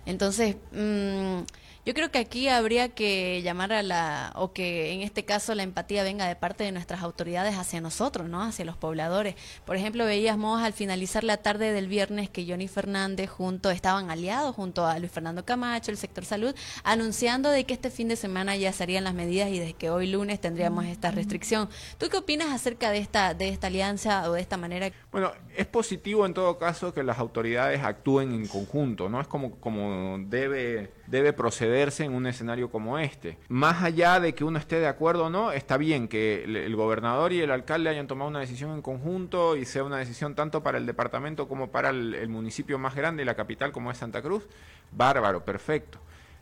Entonces, 0.05 0.57
mmm, 0.73 1.41
yo 1.85 1.95
creo 1.95 2.13
que 2.13 2.19
aquí 2.19 2.49
habría 2.49 2.91
que 2.91 3.43
llamar 3.43 3.73
a 3.73 3.83
la, 3.83 4.33
o 4.37 4.53
que 4.53 4.93
en 4.93 5.01
este 5.01 5.25
caso 5.25 5.55
la 5.57 5.65
empatía 5.65 6.05
venga 6.05 6.27
de 6.27 6.37
parte 6.37 6.63
de 6.63 6.71
nuestras 6.71 7.03
autoridades 7.03 7.57
hacia 7.57 7.81
nosotros, 7.81 8.29
¿no? 8.29 8.41
Hacia 8.41 8.65
los 8.65 8.77
pobladores. 8.77 9.35
Por 9.65 9.75
ejemplo, 9.75 10.05
veíamos 10.05 10.63
al 10.63 10.73
finalizar 10.73 11.25
la 11.25 11.39
tarde 11.39 11.73
del 11.73 11.89
viernes 11.89 12.31
que 12.31 12.47
Johnny 12.49 12.69
Fernández 12.69 13.31
junto, 13.31 13.71
estaban 13.71 14.11
aliados 14.11 14.55
junto 14.55 14.87
a 14.87 14.97
Luis 15.01 15.11
Fernando 15.11 15.45
Camacho, 15.45 15.91
el 15.91 15.97
sector 15.97 16.25
salud, 16.25 16.55
anunciando 16.85 17.51
de 17.51 17.65
que 17.65 17.75
este 17.75 17.91
fin 17.91 18.07
de 18.07 18.15
semana 18.15 18.55
ya 18.55 18.73
serían 18.73 19.03
las 19.03 19.15
medidas 19.15 19.51
y 19.51 19.59
de 19.59 19.73
que 19.73 19.91
hoy 19.91 20.07
lunes 20.07 20.41
tendríamos 20.41 20.85
esta 20.85 21.11
restricción. 21.11 21.69
¿Tú 21.99 22.09
qué 22.09 22.17
opinas 22.17 22.51
acerca 22.51 22.93
de 22.93 22.99
esta, 22.99 23.35
de 23.35 23.49
esta 23.49 23.67
alianza 23.67 24.31
o 24.31 24.35
de 24.35 24.41
esta 24.41 24.57
manera? 24.57 24.93
Bueno, 25.11 25.33
es 25.57 25.67
positivo 25.67 26.27
en 26.27 26.35
todo 26.35 26.59
caso 26.59 26.95
que 26.95 27.03
las 27.03 27.19
autoridades 27.19 27.83
actúen 27.83 28.33
en 28.33 28.47
conjunto, 28.47 29.09
¿no? 29.09 29.21
Es 29.21 29.27
como, 29.27 29.57
como 29.57 30.19
debe 30.29 30.93
debe 31.13 31.35
procederse 31.35 32.05
en 32.05 32.15
un 32.15 32.27
escenario 32.27 32.71
como 32.71 32.99
este. 32.99 33.37
Más 33.49 33.83
allá 33.83 34.19
de 34.19 34.35
que 34.35 34.45
uno 34.45 34.59
esté 34.59 34.81
de 34.81 34.87
acuerdo 34.87 35.27
o 35.27 35.31
no, 35.31 35.53
está 35.53 35.77
bien 35.77 36.09
que 36.09 36.45
el 36.45 36.75
gobernador 36.75 37.35
y 37.35 37.41
el 37.43 37.51
alcalde 37.51 37.91
hayan 37.91 38.07
tomado 38.07 38.31
una 38.31 38.41
decisión 38.41 38.71
en 38.71 38.81
conjunto 38.81 39.55
y 39.59 39.67
sea 39.67 39.85
una 39.85 39.99
decisión 39.99 40.35
tanto 40.35 40.63
para 40.63 40.79
el 40.79 40.87
departamento 40.87 41.49
como 41.49 41.71
para 41.71 41.91
el, 41.91 42.31
municipio 42.31 42.79
más 42.79 42.95
grande 42.95 43.23
y 43.23 43.27
la 43.27 43.35
capital 43.35 43.73
como 43.73 43.91
es 43.91 43.99
Santa 43.99 44.23
Cruz. 44.23 44.45
Bárbaro, 44.91 45.45
perfecto. 45.45 45.99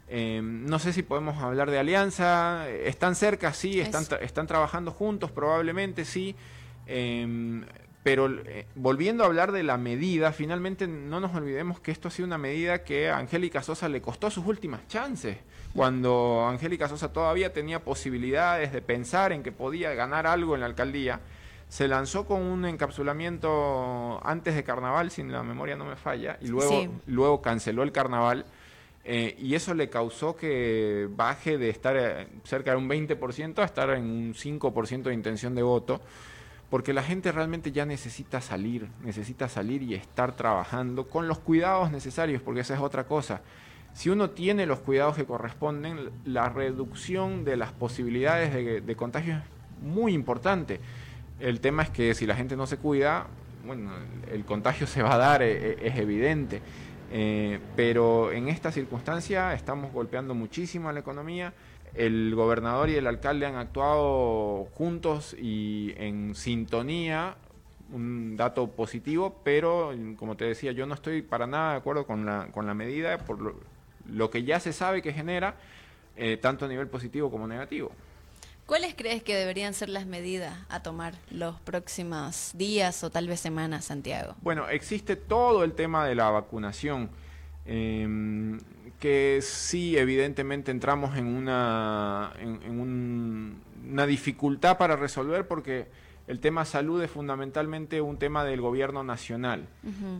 Em, 0.06 0.64
no 0.66 0.78
sé 0.78 0.92
si 0.92 1.02
podemos 1.02 1.42
hablar 1.42 1.68
de 1.68 1.80
alianza. 1.80 2.68
Están 2.68 3.16
cerca, 3.16 3.52
sí. 3.52 3.80
Están, 3.80 4.04
están 4.20 4.46
trabajando 4.46 4.92
juntos, 4.92 5.32
probablemente, 5.32 6.04
sí. 6.04 6.36
Em, 6.86 7.64
pero 8.02 8.30
eh, 8.30 8.66
volviendo 8.74 9.24
a 9.24 9.26
hablar 9.26 9.52
de 9.52 9.62
la 9.62 9.76
medida, 9.76 10.32
finalmente 10.32 10.86
no 10.86 11.20
nos 11.20 11.34
olvidemos 11.34 11.80
que 11.80 11.90
esto 11.90 12.08
ha 12.08 12.10
sido 12.10 12.26
una 12.26 12.38
medida 12.38 12.82
que 12.82 13.10
a 13.10 13.18
Angélica 13.18 13.62
Sosa 13.62 13.88
le 13.88 14.00
costó 14.00 14.30
sus 14.30 14.46
últimas 14.46 14.88
chances. 14.88 15.36
Cuando 15.74 16.46
Angélica 16.48 16.88
Sosa 16.88 17.12
todavía 17.12 17.52
tenía 17.52 17.84
posibilidades 17.84 18.72
de 18.72 18.80
pensar 18.80 19.32
en 19.32 19.42
que 19.42 19.52
podía 19.52 19.92
ganar 19.94 20.26
algo 20.26 20.54
en 20.54 20.60
la 20.60 20.66
alcaldía, 20.66 21.20
se 21.68 21.86
lanzó 21.88 22.26
con 22.26 22.42
un 22.42 22.64
encapsulamiento 22.64 24.20
antes 24.24 24.54
de 24.54 24.64
carnaval, 24.64 25.10
si 25.10 25.22
la 25.22 25.42
memoria 25.42 25.76
no 25.76 25.84
me 25.84 25.96
falla, 25.96 26.38
y 26.40 26.48
luego, 26.48 26.88
luego 27.06 27.42
canceló 27.42 27.82
el 27.82 27.92
carnaval. 27.92 28.46
Eh, 29.04 29.36
y 29.38 29.54
eso 29.54 29.72
le 29.72 29.88
causó 29.88 30.36
que 30.36 31.08
baje 31.10 31.56
de 31.58 31.70
estar 31.70 31.96
eh, 31.96 32.28
cerca 32.44 32.72
de 32.72 32.76
un 32.76 32.88
20% 32.88 33.58
a 33.58 33.64
estar 33.64 33.90
en 33.90 34.04
un 34.04 34.34
5% 34.34 35.02
de 35.04 35.14
intención 35.14 35.54
de 35.54 35.62
voto 35.62 36.02
porque 36.70 36.92
la 36.92 37.02
gente 37.02 37.32
realmente 37.32 37.72
ya 37.72 37.84
necesita 37.84 38.40
salir, 38.40 38.88
necesita 39.02 39.48
salir 39.48 39.82
y 39.82 39.94
estar 39.94 40.36
trabajando 40.36 41.08
con 41.08 41.26
los 41.26 41.40
cuidados 41.40 41.90
necesarios, 41.90 42.40
porque 42.40 42.60
esa 42.60 42.74
es 42.74 42.80
otra 42.80 43.04
cosa. 43.04 43.42
Si 43.92 44.08
uno 44.08 44.30
tiene 44.30 44.66
los 44.66 44.78
cuidados 44.78 45.16
que 45.16 45.24
corresponden, 45.24 46.10
la 46.24 46.48
reducción 46.48 47.44
de 47.44 47.56
las 47.56 47.72
posibilidades 47.72 48.86
de, 48.86 48.96
contagio 48.96 49.38
es 49.38 49.42
muy 49.82 50.14
importante. 50.14 50.80
El 51.40 51.60
tema 51.60 51.82
es 51.82 51.90
que 51.90 52.14
si 52.14 52.24
la 52.24 52.36
gente 52.36 52.54
no 52.56 52.68
se 52.68 52.76
cuida, 52.76 53.26
bueno, 53.66 53.90
el 54.30 54.44
contagio 54.44 54.86
se 54.86 55.02
va 55.02 55.14
a 55.14 55.18
dar, 55.18 55.42
e, 55.42 55.72
e, 55.72 55.88
es, 55.88 55.96
evidente. 55.96 56.62
Eh, 57.10 57.58
pero 57.74 58.30
en 58.30 58.48
esta 58.48 58.70
circunstancia 58.70 59.52
estamos 59.54 59.92
golpeando 59.92 60.36
muchísimo 60.36 60.88
a 60.88 60.92
la 60.92 61.00
economía 61.00 61.52
el 61.94 62.34
gobernador 62.34 62.88
y 62.90 62.96
el 62.96 63.06
alcalde 63.06 63.46
han 63.46 63.56
actuado 63.56 64.66
juntos 64.74 65.34
y 65.38 65.94
en 65.96 66.34
sintonía 66.34 67.36
un 67.92 68.36
dato 68.36 68.68
positivo, 68.68 69.40
pero 69.42 69.92
como 70.16 70.36
te 70.36 70.44
decía, 70.44 70.72
yo 70.72 70.86
no 70.86 70.94
estoy 70.94 71.22
para 71.22 71.46
nada 71.46 71.72
de 71.72 71.78
acuerdo 71.78 72.06
con 72.06 72.24
la, 72.24 72.48
con 72.52 72.66
la 72.66 72.74
medida 72.74 73.18
por 73.18 73.56
lo, 74.06 74.30
que 74.30 74.44
ya 74.44 74.60
se 74.60 74.72
sabe 74.72 75.02
que 75.02 75.12
genera, 75.12 75.56
eh, 76.16 76.36
tanto 76.36 76.64
a 76.64 76.68
nivel 76.68 76.88
positivo 76.88 77.30
como 77.30 77.46
negativo. 77.46 77.92
¿Cuáles 78.66 78.94
crees 78.94 79.24
que 79.24 79.34
deberían 79.34 79.74
ser 79.74 79.88
las 79.88 80.06
medidas 80.06 80.56
a 80.68 80.80
tomar 80.80 81.14
los 81.30 81.60
próximos 81.60 82.52
días 82.54 83.02
o 83.02 83.10
tal 83.10 83.26
vez 83.26 83.40
semanas, 83.40 83.86
Santiago? 83.86 84.36
Bueno, 84.42 84.68
existe 84.68 85.16
todo 85.16 85.64
el 85.64 85.72
tema 85.72 86.06
de 86.06 86.14
la 86.14 86.30
vacunación, 86.30 87.10
em, 87.64 88.60
que 89.00 89.40
sí, 89.42 89.96
evidentemente 89.96 90.70
entramos 90.70 91.16
en 91.16 91.26
una, 91.26 92.32
en, 92.38 93.60
una 93.90 94.06
dificultad 94.06 94.76
para 94.76 94.94
resolver 94.94 95.48
porque 95.48 95.88
el 96.28 96.38
tema 96.38 96.64
salud 96.64 97.02
es 97.02 97.10
fundamentalmente 97.10 98.02
un 98.02 98.18
tema 98.18 98.44
del 98.44 98.60
gobierno 98.60 99.02
nacional. 99.02 99.66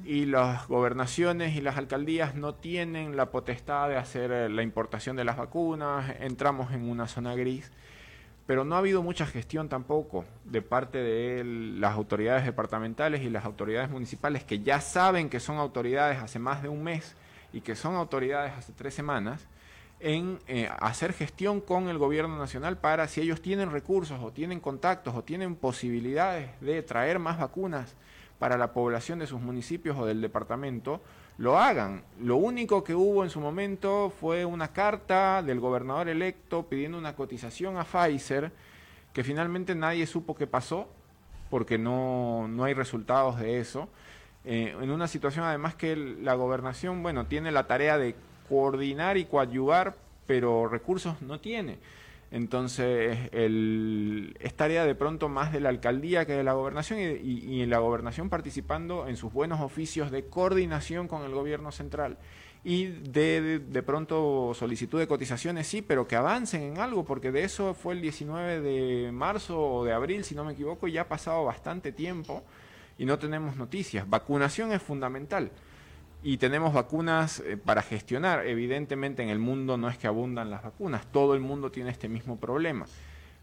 Y 0.05 0.25
las 0.25 0.67
gobernaciones 0.67 1.55
y 1.55 1.61
las 1.61 1.77
alcaldías 1.77 2.35
no 2.35 2.55
tienen 2.55 3.17
la 3.17 3.31
potestad 3.31 3.89
de 3.89 3.97
hacer 3.97 4.51
la 4.51 4.63
importación 4.63 5.15
de 5.15 5.25
las 5.25 5.37
vacunas, 5.37 6.13
entramos 6.19 6.73
en 6.73 6.91
una 6.91 7.07
zona 7.07 7.37
gris. 7.37 7.71
Pero 8.47 8.65
no 8.65 8.75
ha 8.75 8.79
habido 8.79 9.05
mucha 9.05 9.27
gestión 9.27 9.69
tampoco 9.69 10.25
de 10.45 10.63
parte 10.63 10.99
de 10.99 11.45
las 11.45 11.95
autoridades 11.95 12.45
departamentales 12.45 13.23
y 13.23 13.31
las 13.31 13.45
autoridades 13.45 13.91
municipales 13.91 14.43
que 14.43 14.59
ya 14.61 14.81
saben 14.81 15.29
que 15.29 15.39
son 15.39 15.59
autoridades 15.59 16.19
hace 16.19 16.41
más 16.41 16.61
de 16.61 16.69
un 16.69 16.83
mes 16.83 17.15
y 17.53 17.61
que 17.61 17.77
son 17.77 17.95
autoridades 17.95 18.53
hace 18.57 18.73
tres 18.73 18.95
semanas 18.95 19.47
en 20.01 20.39
eh, 20.49 20.69
hacer 20.81 21.13
gestión 21.13 21.61
con 21.61 21.89
el 21.89 21.99
gobierno 21.99 22.39
nacional 22.39 22.79
para 22.79 23.07
si 23.07 23.21
ellos 23.21 23.43
tienen 23.43 23.71
recursos 23.71 24.19
o 24.23 24.33
tienen 24.33 24.61
contactos 24.61 25.15
o 25.15 25.23
tienen 25.23 25.55
posibilidades 25.55 26.49
de 26.61 26.83
traer 26.83 27.19
más 27.19 27.39
vacunas 27.39 27.95
para 28.39 28.57
la 28.57 28.73
población 28.73 29.19
de 29.19 29.27
sus 29.27 29.41
municipios 29.41 29.99
o 29.99 30.07
del 30.07 30.23
departamento, 30.23 31.03
lo 31.37 31.59
hagan. 31.59 32.03
Lo 32.19 32.37
único 32.37 32.83
que 32.83 32.95
hubo 32.95 33.23
en 33.23 33.31
su 33.31 33.39
momento 33.39 34.11
fue 34.19 34.47
una 34.47 34.73
carta 34.73 35.43
del 35.43 35.61
gobernador 35.61 36.09
electo 36.09 36.67
pidiendo 36.67 36.97
una 36.97 37.15
cotización 37.15 37.77
a 37.77 37.85
Pfizer, 37.85 38.51
que 39.13 39.25
finalmente 39.25 39.75
nadie 39.75 40.07
supo 40.07 40.35
qué 40.35 40.47
pasó, 40.47 40.89
porque 41.51 41.77
no, 41.77 42.49
no 42.49 42.65
hay 42.65 42.73
resultados 42.73 43.39
de 43.39 43.61
eso. 43.61 43.89
Eh, 44.45 44.75
en 44.81 44.91
una 44.91 45.07
situación 45.07 45.45
además 45.45 45.75
que 45.75 45.97
la 45.97 46.35
gobernación, 46.35 47.03
bueno, 47.03 47.27
tiene 47.27 47.53
la 47.53 47.67
tarea 47.67 47.99
de 47.99 48.15
coordinar 48.49 49.17
y 49.17 49.27
coadyuvar, 49.27 49.97
pero 50.27 50.69
recursos 50.69 51.21
no 51.23 51.41
tiene. 51.41 51.79
Entonces, 52.31 53.29
el, 53.33 54.37
es 54.39 54.55
tarea 54.55 54.85
de 54.85 54.95
pronto 54.95 55.29
más 55.29 55.53
de 55.53 55.61
la 55.61 55.69
alcaldía 55.69 56.27
que 56.27 56.33
de 56.33 56.45
la 56.45 56.53
gobernación 56.53 57.01
y, 57.01 57.61
en 57.61 57.71
la 57.71 57.79
gobernación 57.79 58.29
participando 58.29 59.09
en 59.09 59.17
sus 59.17 59.33
buenos 59.33 59.61
oficios 59.61 60.13
de 60.13 60.27
coordinación 60.27 61.09
con 61.09 61.25
el 61.25 61.33
gobierno 61.33 61.73
central 61.73 62.19
y 62.63 62.85
de, 62.87 63.59
de, 63.59 63.83
pronto 63.83 64.53
solicitud 64.55 65.01
de 65.01 65.09
cotizaciones, 65.09 65.67
sí, 65.67 65.83
pero 65.83 66.07
que 66.07 66.15
avancen 66.15 66.63
en 66.63 66.79
algo, 66.79 67.05
porque 67.05 67.33
de 67.33 67.43
eso 67.43 67.75
fue 67.75 67.95
el 67.95 68.03
19 68.03 68.61
de 68.61 69.13
marzo 69.13 69.59
o 69.59 69.85
de 69.85 69.93
abril, 69.93 70.25
si 70.25 70.35
no 70.35 70.45
me 70.45 70.53
equivoco, 70.53 70.87
y 70.87 70.93
ya 70.93 71.03
ha 71.03 71.09
pasado 71.09 71.45
bastante 71.45 71.91
tiempo 71.91 72.45
y 73.01 73.07
no 73.07 73.19
tenemos 73.19 73.57
noticias. 73.57 74.09
Vacunación 74.09 74.73
es 74.73 74.83
fundamental 74.83 75.51
y 76.23 76.37
tenemos 76.37 76.75
vacunas 76.75 77.41
eh, 77.41 77.57
para 77.57 77.81
gestionar. 77.81 78.47
Evidentemente 78.47 79.23
en 79.23 79.31
el 79.31 79.39
mundo 79.39 79.79
no 79.79 79.89
es 79.89 79.97
que 79.97 80.07
abundan 80.07 80.51
las 80.51 80.63
vacunas, 80.63 81.11
todo 81.11 81.35
el 81.35 81.41
mundo 81.41 81.73
tiene 81.73 81.89
este 81.89 82.11
mismo 82.11 82.39
problema, 82.39 82.85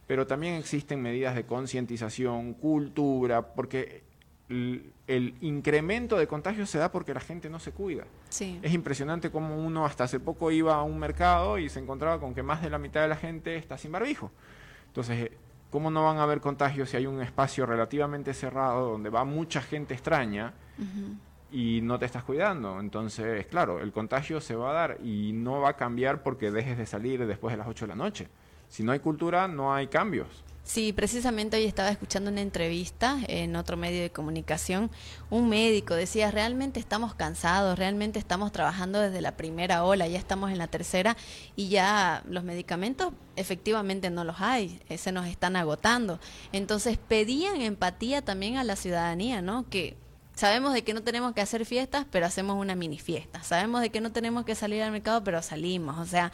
pero 0.05 0.27
también 0.27 0.53
existen 0.53 1.01
medidas 1.01 1.33
de 1.33 1.47
concientización, 1.47 2.53
cultura, 2.53 3.55
porque 3.55 4.03
el, 4.47 4.93
incremento 5.41 6.19
de 6.19 6.27
contagios 6.27 6.69
se 6.69 6.77
da 6.77 6.91
porque 6.91 7.15
la 7.15 7.19
gente 7.19 7.49
no 7.49 7.57
se 7.57 7.71
cuida. 7.71 8.03
Es 8.61 8.75
impresionante 8.75 9.31
cómo 9.31 9.57
uno 9.57 9.87
hasta 9.87 10.03
hace 10.03 10.19
poco 10.19 10.51
iba 10.51 10.75
a 10.75 10.83
un 10.83 10.99
mercado 10.99 11.57
y 11.57 11.67
se 11.69 11.79
encontraba 11.79 12.19
con 12.19 12.35
que 12.35 12.43
más 12.43 12.61
de 12.61 12.69
la 12.69 12.77
mitad 12.77 13.01
de 13.01 13.07
la 13.07 13.15
gente 13.15 13.55
está 13.55 13.75
sin 13.75 13.91
barbijo. 13.91 14.31
Entonces, 14.85 15.31
¿cómo 15.69 15.91
no 15.91 16.03
van 16.03 16.17
a 16.17 16.24
haber 16.24 16.41
contagios 16.41 16.89
si 16.89 16.97
hay 16.97 17.05
un 17.05 17.21
espacio 17.21 17.65
relativamente 17.65 18.33
cerrado 18.33 18.91
donde 18.91 19.09
va 19.09 19.24
mucha 19.24 19.62
gente 19.62 19.93
extraña? 19.93 20.53
y 21.51 21.81
no 21.81 21.97
te 21.97 22.05
estás 22.05 22.24
cuidando. 22.24 22.79
Entonces, 22.79 23.45
claro, 23.47 23.79
el 23.79 23.91
contagio 23.91 24.41
se 24.41 24.55
va 24.55 24.71
a 24.71 24.74
dar 24.74 24.97
y 25.03 25.31
no 25.33 25.62
va 25.62 25.69
a 25.69 25.75
cambiar 25.75 26.24
porque 26.24 26.51
dejes 26.51 26.77
de 26.77 26.86
salir 26.86 27.25
después 27.25 27.53
de 27.53 27.57
las 27.57 27.67
8 27.67 27.86
de 27.86 27.89
la 27.89 27.95
noche. 27.95 28.27
Si 28.67 28.83
no 28.83 28.91
hay 28.91 29.00
cultura, 29.00 29.47
no 29.47 29.74
hay 29.74 29.88
cambios. 29.88 30.43
Sí, 30.67 30.91
precisamente 30.91 31.55
hoy 31.55 31.63
estaba 31.63 31.88
escuchando 31.88 32.29
una 32.29 32.41
entrevista 32.41 33.19
en 33.29 33.55
otro 33.55 33.77
medio 33.77 34.01
de 34.01 34.09
comunicación. 34.09 34.91
Un 35.29 35.47
médico 35.47 35.95
decía, 35.95 36.29
realmente 36.29 36.77
estamos 36.77 37.15
cansados, 37.15 37.79
realmente 37.79 38.19
estamos 38.19 38.51
trabajando 38.51 39.00
desde 39.00 39.21
la 39.21 39.38
primera 39.38 39.86
ola, 39.86 40.09
ya 40.09 40.19
estamos 40.19 40.51
en 40.51 40.57
la 40.57 40.67
tercera 40.67 41.15
y 41.55 41.69
ya 41.69 42.21
los 42.27 42.43
medicamentos 42.43 43.13
efectivamente 43.38 44.09
no 44.09 44.25
los 44.25 44.41
hay, 44.41 44.81
se 44.97 45.13
nos 45.13 45.27
están 45.27 45.55
agotando. 45.55 46.19
Entonces 46.51 46.97
pedían 46.97 47.62
empatía 47.62 48.21
también 48.21 48.57
a 48.57 48.65
la 48.65 48.75
ciudadanía, 48.75 49.41
¿no? 49.41 49.69
Que 49.69 49.95
Sabemos 50.38 50.74
de 50.74 50.83
que 50.83 50.93
no 50.93 51.01
tenemos 51.01 51.33
que 51.33 51.41
hacer 51.41 51.65
fiestas, 51.65 52.05
pero 52.12 52.27
hacemos 52.27 52.57
una 52.62 52.75
mini 52.75 53.00
fiesta. 53.00 53.41
Sabemos 53.41 53.81
de 53.81 53.89
que 53.89 54.01
no 54.01 54.12
tenemos 54.12 54.45
que 54.45 54.53
salir 54.53 54.83
al 54.83 54.91
mercado, 54.91 55.24
pero 55.24 55.41
salimos. 55.41 55.97
O 55.97 56.05
sea, 56.05 56.31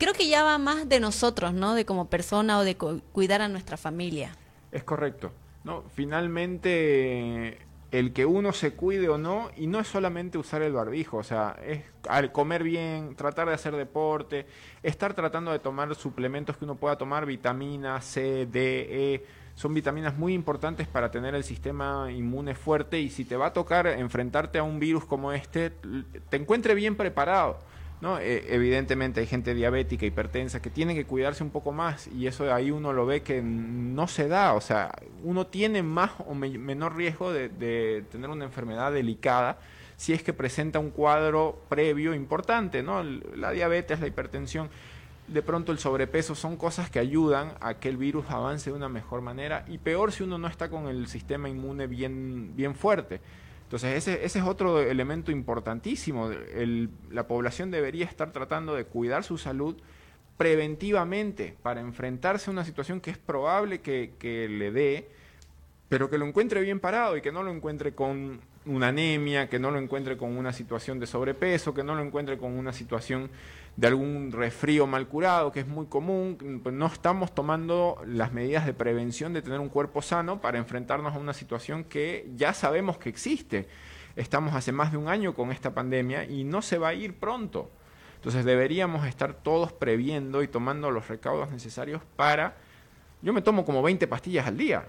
creo 0.00 0.14
que 0.14 0.28
ya 0.28 0.42
va 0.42 0.58
más 0.58 0.88
de 0.88 0.98
nosotros, 0.98 1.52
¿no? 1.52 1.74
De 1.74 1.84
como 1.84 2.08
persona 2.08 2.58
o 2.58 2.64
de 2.64 2.74
cuidar 2.76 3.42
a 3.42 3.48
nuestra 3.48 3.76
familia. 3.76 4.34
Es 4.72 4.82
correcto. 4.82 5.30
No, 5.62 5.84
finalmente 5.94 7.58
el 7.90 8.12
que 8.12 8.24
uno 8.24 8.52
se 8.52 8.72
cuide 8.72 9.08
o 9.08 9.18
no, 9.18 9.50
y 9.56 9.66
no 9.66 9.80
es 9.80 9.88
solamente 9.88 10.38
usar 10.38 10.62
el 10.62 10.72
barbijo, 10.72 11.16
o 11.16 11.22
sea, 11.24 11.56
es 11.66 11.82
al 12.08 12.30
comer 12.30 12.62
bien, 12.62 13.16
tratar 13.16 13.48
de 13.48 13.54
hacer 13.54 13.74
deporte, 13.74 14.46
estar 14.82 15.12
tratando 15.12 15.50
de 15.50 15.58
tomar 15.58 15.92
suplementos 15.96 16.56
que 16.56 16.64
uno 16.64 16.76
pueda 16.76 16.96
tomar, 16.96 17.26
vitamina 17.26 18.00
C, 18.00 18.46
D, 18.46 19.14
E, 19.14 19.26
son 19.56 19.74
vitaminas 19.74 20.16
muy 20.16 20.34
importantes 20.34 20.86
para 20.86 21.10
tener 21.10 21.34
el 21.34 21.42
sistema 21.42 22.10
inmune 22.12 22.54
fuerte 22.54 23.00
y 23.00 23.10
si 23.10 23.24
te 23.24 23.36
va 23.36 23.46
a 23.46 23.52
tocar 23.52 23.88
enfrentarte 23.88 24.58
a 24.58 24.62
un 24.62 24.78
virus 24.78 25.04
como 25.04 25.32
este, 25.32 25.70
te 26.28 26.36
encuentre 26.36 26.74
bien 26.74 26.96
preparado. 26.96 27.58
¿No? 28.00 28.18
E, 28.18 28.54
evidentemente 28.54 29.20
hay 29.20 29.26
gente 29.26 29.54
diabética, 29.54 30.06
hipertensa, 30.06 30.60
que 30.60 30.70
tiene 30.70 30.94
que 30.94 31.04
cuidarse 31.04 31.42
un 31.42 31.50
poco 31.50 31.72
más 31.72 32.08
y 32.08 32.26
eso 32.26 32.52
ahí 32.52 32.70
uno 32.70 32.92
lo 32.92 33.06
ve 33.06 33.22
que 33.22 33.42
no 33.42 34.08
se 34.08 34.28
da, 34.28 34.54
o 34.54 34.60
sea, 34.60 34.92
uno 35.22 35.46
tiene 35.46 35.82
más 35.82 36.12
o 36.26 36.34
menor 36.34 36.96
riesgo 36.96 37.32
de, 37.32 37.48
de, 37.48 38.04
tener 38.10 38.30
una 38.30 38.44
enfermedad 38.44 38.92
delicada 38.92 39.58
si 39.96 40.14
es 40.14 40.22
que 40.22 40.32
presenta 40.32 40.78
un 40.78 40.90
cuadro 40.90 41.60
previo 41.68 42.14
importante, 42.14 42.82
¿no? 42.82 43.02
La 43.02 43.50
diabetes, 43.50 44.00
la 44.00 44.06
hipertensión 44.06 44.70
de 45.32 45.42
pronto 45.42 45.70
el 45.70 45.78
sobrepeso 45.78 46.34
son 46.34 46.56
cosas 46.56 46.90
que 46.90 46.98
ayudan 46.98 47.52
a 47.60 47.74
que 47.74 47.88
el 47.88 47.96
virus 47.96 48.24
avance 48.30 48.70
de 48.70 48.76
una 48.76 48.88
mejor 48.88 49.20
manera 49.20 49.64
y 49.68 49.78
peor 49.78 50.10
si 50.10 50.24
uno 50.24 50.38
no 50.38 50.48
está 50.48 50.68
con 50.68 50.88
el 50.88 51.06
sistema 51.06 51.48
inmune 51.48 51.86
bien, 51.86 52.56
bien 52.56 52.74
fuerte. 52.74 53.20
Entonces 53.70 53.98
ese, 53.98 54.24
ese 54.24 54.40
es 54.40 54.44
otro 54.44 54.80
elemento 54.80 55.30
importantísimo. 55.30 56.28
la 57.12 57.28
población 57.28 57.70
debería 57.70 58.04
estar 58.04 58.32
tratando 58.32 58.74
de 58.74 58.84
cuidar 58.84 59.22
su 59.22 59.38
salud 59.38 59.76
preventivamente 60.36 61.56
para 61.62 61.80
enfrentarse 61.80 62.50
a 62.50 62.52
una 62.52 62.64
situación 62.64 63.00
que 63.00 63.12
es 63.12 63.18
probable 63.18 63.80
que, 63.80 64.14
que 64.18 64.48
le 64.48 64.72
dé, 64.72 65.08
pero 65.88 66.10
que 66.10 66.18
lo 66.18 66.26
encuentre 66.26 66.60
bien 66.62 66.80
parado 66.80 67.16
y 67.16 67.22
que 67.22 67.30
no 67.30 67.44
lo 67.44 67.52
encuentre 67.52 67.94
con 67.94 68.40
una 68.66 68.88
anemia, 68.88 69.48
que 69.48 69.60
no 69.60 69.70
lo 69.70 69.78
encuentre 69.78 70.16
con 70.16 70.36
una 70.36 70.52
situación 70.52 70.98
de 70.98 71.06
sobrepeso, 71.06 71.72
que 71.72 71.84
no 71.84 71.94
lo 71.94 72.02
encuentre 72.02 72.38
con 72.38 72.58
una 72.58 72.72
situación 72.72 73.30
de 73.76 73.86
algún 73.86 74.32
resfrío 74.32 74.86
mal 74.86 75.08
curado, 75.08 75.52
que 75.52 75.60
es 75.60 75.66
muy 75.66 75.86
común. 75.86 76.62
No 76.72 76.86
estamos 76.86 77.34
tomando 77.34 78.02
las 78.06 78.32
medidas 78.32 78.66
de 78.66 78.74
prevención 78.74 79.32
de 79.32 79.42
tener 79.42 79.60
un 79.60 79.68
cuerpo 79.68 80.02
sano 80.02 80.40
para 80.40 80.58
enfrentarnos 80.58 81.14
a 81.14 81.18
una 81.18 81.32
situación 81.32 81.84
que 81.84 82.30
ya 82.36 82.52
sabemos 82.52 82.98
que 82.98 83.08
existe. 83.08 83.68
Estamos 84.16 84.54
hace 84.54 84.72
más 84.72 84.92
de 84.92 84.98
un 84.98 85.08
año 85.08 85.34
con 85.34 85.50
esta 85.52 85.72
pandemia 85.72 86.24
y 86.24 86.44
no 86.44 86.62
se 86.62 86.78
va 86.78 86.88
a 86.88 86.94
ir 86.94 87.14
pronto. 87.14 87.70
Entonces 88.16 88.44
deberíamos 88.44 89.06
estar 89.06 89.32
todos 89.32 89.72
previendo 89.72 90.42
y 90.42 90.48
tomando 90.48 90.90
los 90.90 91.08
recaudos 91.08 91.50
necesarios 91.50 92.02
para... 92.16 92.56
Yo 93.22 93.32
me 93.32 93.42
tomo 93.42 93.64
como 93.64 93.82
20 93.82 94.06
pastillas 94.08 94.46
al 94.46 94.56
día. 94.56 94.84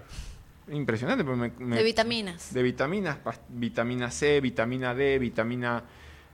Impresionante. 0.68 1.24
de 1.24 1.82
vitaminas. 1.82 2.52
De 2.52 2.62
vitaminas, 2.62 3.18
vitamina 3.48 4.10
C, 4.10 4.40
vitamina 4.40 4.94
D, 4.94 5.18
vitamina 5.18 5.82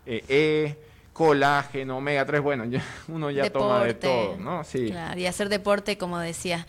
eh, 0.07 0.25
E 0.29 0.98
colágeno, 1.13 1.99
omega 1.99 2.25
3, 2.25 2.41
bueno, 2.41 2.65
uno 3.09 3.31
ya 3.31 3.51
toma 3.51 3.85
de 3.85 3.95
todo, 3.95 4.37
¿no? 4.37 4.65
Sí. 4.65 4.93
y 5.17 5.27
hacer 5.27 5.49
deporte, 5.49 5.99
como 5.99 6.19
decía. 6.19 6.67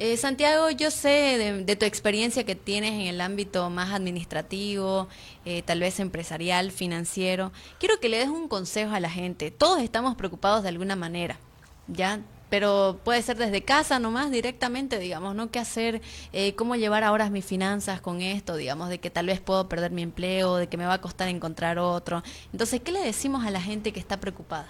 Eh, 0.00 0.16
Santiago, 0.16 0.70
yo 0.70 0.92
sé 0.92 1.60
de, 1.64 1.76
tu 1.76 1.84
experiencia 1.84 2.44
que 2.44 2.54
tienes 2.54 2.92
en 2.92 3.08
el 3.08 3.20
ámbito 3.20 3.68
más 3.68 3.92
administrativo, 3.92 5.08
eh, 5.44 5.62
tal 5.62 5.80
vez 5.80 5.98
empresarial, 5.98 6.70
financiero. 6.70 7.50
Quiero 7.80 7.98
que 7.98 8.08
le 8.08 8.18
des 8.18 8.28
un 8.28 8.46
consejo 8.46 8.94
a 8.94 9.00
la 9.00 9.10
gente. 9.10 9.50
Todos 9.50 9.82
estamos 9.82 10.14
preocupados 10.14 10.62
de 10.62 10.68
alguna 10.68 10.94
manera, 10.94 11.40
¿ya? 11.88 12.20
Pero 12.50 13.00
puede 13.04 13.22
ser 13.22 13.36
desde 13.36 13.62
casa 13.62 13.98
nomás 13.98 14.30
directamente, 14.30 14.98
digamos, 14.98 15.34
¿no? 15.34 15.50
¿Qué 15.50 15.58
hacer? 15.58 16.00
Eh, 16.32 16.54
¿Cómo 16.54 16.76
llevar 16.76 17.04
ahora 17.04 17.30
mis 17.30 17.44
finanzas 17.44 18.00
con 18.00 18.20
esto? 18.20 18.56
Digamos, 18.56 18.88
de 18.88 18.98
que 18.98 19.10
tal 19.10 19.26
vez 19.26 19.40
puedo 19.40 19.68
perder 19.68 19.90
mi 19.90 20.02
empleo, 20.02 20.56
de 20.56 20.68
que 20.68 20.76
me 20.76 20.86
va 20.86 20.94
a 20.94 21.00
costar 21.00 21.28
encontrar 21.28 21.78
otro. 21.78 22.22
Entonces, 22.52 22.80
¿qué 22.80 22.92
le 22.92 23.00
decimos 23.00 23.44
a 23.44 23.50
la 23.50 23.60
gente 23.60 23.92
que 23.92 24.00
está 24.00 24.18
preocupada? 24.18 24.68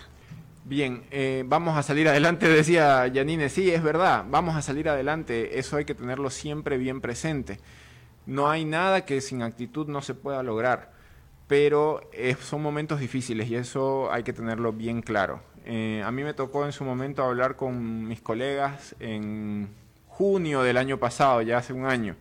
Bien, 0.64 1.04
eh, 1.10 1.44
vamos 1.46 1.78
a 1.78 1.82
salir 1.82 2.08
adelante, 2.08 2.46
decía 2.48 3.06
Yanine. 3.06 3.48
Sí, 3.48 3.70
es 3.70 3.82
verdad, 3.82 4.24
vamos 4.28 4.56
a 4.56 4.62
salir 4.62 4.88
adelante. 4.88 5.58
Eso 5.58 5.76
hay 5.76 5.84
que 5.84 5.94
tenerlo 5.94 6.30
siempre 6.30 6.76
bien 6.76 7.00
presente. 7.00 7.58
No 8.26 8.50
hay 8.50 8.66
nada 8.66 9.06
que 9.06 9.22
sin 9.22 9.40
actitud 9.40 9.88
no 9.88 10.02
se 10.02 10.12
pueda 10.12 10.42
lograr, 10.42 10.92
pero 11.48 12.02
son 12.40 12.62
momentos 12.62 13.00
difíciles 13.00 13.48
y 13.48 13.56
eso 13.56 14.12
hay 14.12 14.22
que 14.22 14.34
tenerlo 14.34 14.72
bien 14.72 15.00
claro. 15.00 15.40
Eh, 15.64 16.02
a 16.04 16.10
mí 16.12 16.22
me 16.22 16.34
tocó 16.34 16.66
en 16.66 16.72
su 16.72 16.84
momento 16.84 17.24
hablar 17.24 17.56
con 17.56 18.06
mis 18.06 18.20
colegas 18.20 18.94
en 19.00 19.68
junio 20.06 20.62
del 20.62 20.76
año 20.76 20.98
pasado, 20.98 21.42
ya 21.42 21.58
hace 21.58 21.72
un 21.72 21.86
año. 21.86 22.16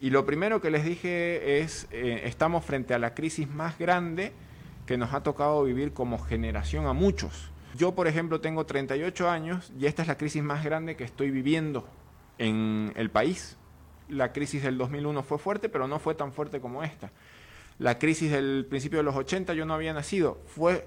Y 0.00 0.10
lo 0.10 0.24
primero 0.24 0.60
que 0.60 0.70
les 0.70 0.84
dije 0.84 1.60
es, 1.60 1.88
eh, 1.90 2.22
estamos 2.24 2.64
frente 2.64 2.94
a 2.94 2.98
la 2.98 3.14
crisis 3.14 3.48
más 3.48 3.78
grande 3.78 4.32
que 4.86 4.96
nos 4.98 5.12
ha 5.14 5.22
tocado 5.22 5.64
vivir 5.64 5.92
como 5.92 6.18
generación 6.18 6.86
a 6.86 6.92
muchos. 6.92 7.50
Yo, 7.76 7.94
por 7.94 8.06
ejemplo, 8.06 8.40
tengo 8.40 8.66
38 8.66 9.30
años 9.30 9.72
y 9.78 9.86
esta 9.86 10.02
es 10.02 10.08
la 10.08 10.16
crisis 10.16 10.42
más 10.42 10.62
grande 10.64 10.94
que 10.94 11.04
estoy 11.04 11.30
viviendo 11.30 11.88
en 12.38 12.92
el 12.94 13.10
país. 13.10 13.56
La 14.08 14.32
crisis 14.32 14.62
del 14.62 14.78
2001 14.78 15.22
fue 15.22 15.38
fuerte, 15.38 15.68
pero 15.68 15.88
no 15.88 15.98
fue 15.98 16.14
tan 16.14 16.32
fuerte 16.32 16.60
como 16.60 16.84
esta 16.84 17.10
la 17.78 17.98
crisis 17.98 18.30
del 18.30 18.66
principio 18.68 18.98
de 18.98 19.02
los 19.02 19.16
80 19.16 19.54
yo 19.54 19.64
no 19.64 19.74
había 19.74 19.92
nacido. 19.92 20.38
Fue 20.46 20.86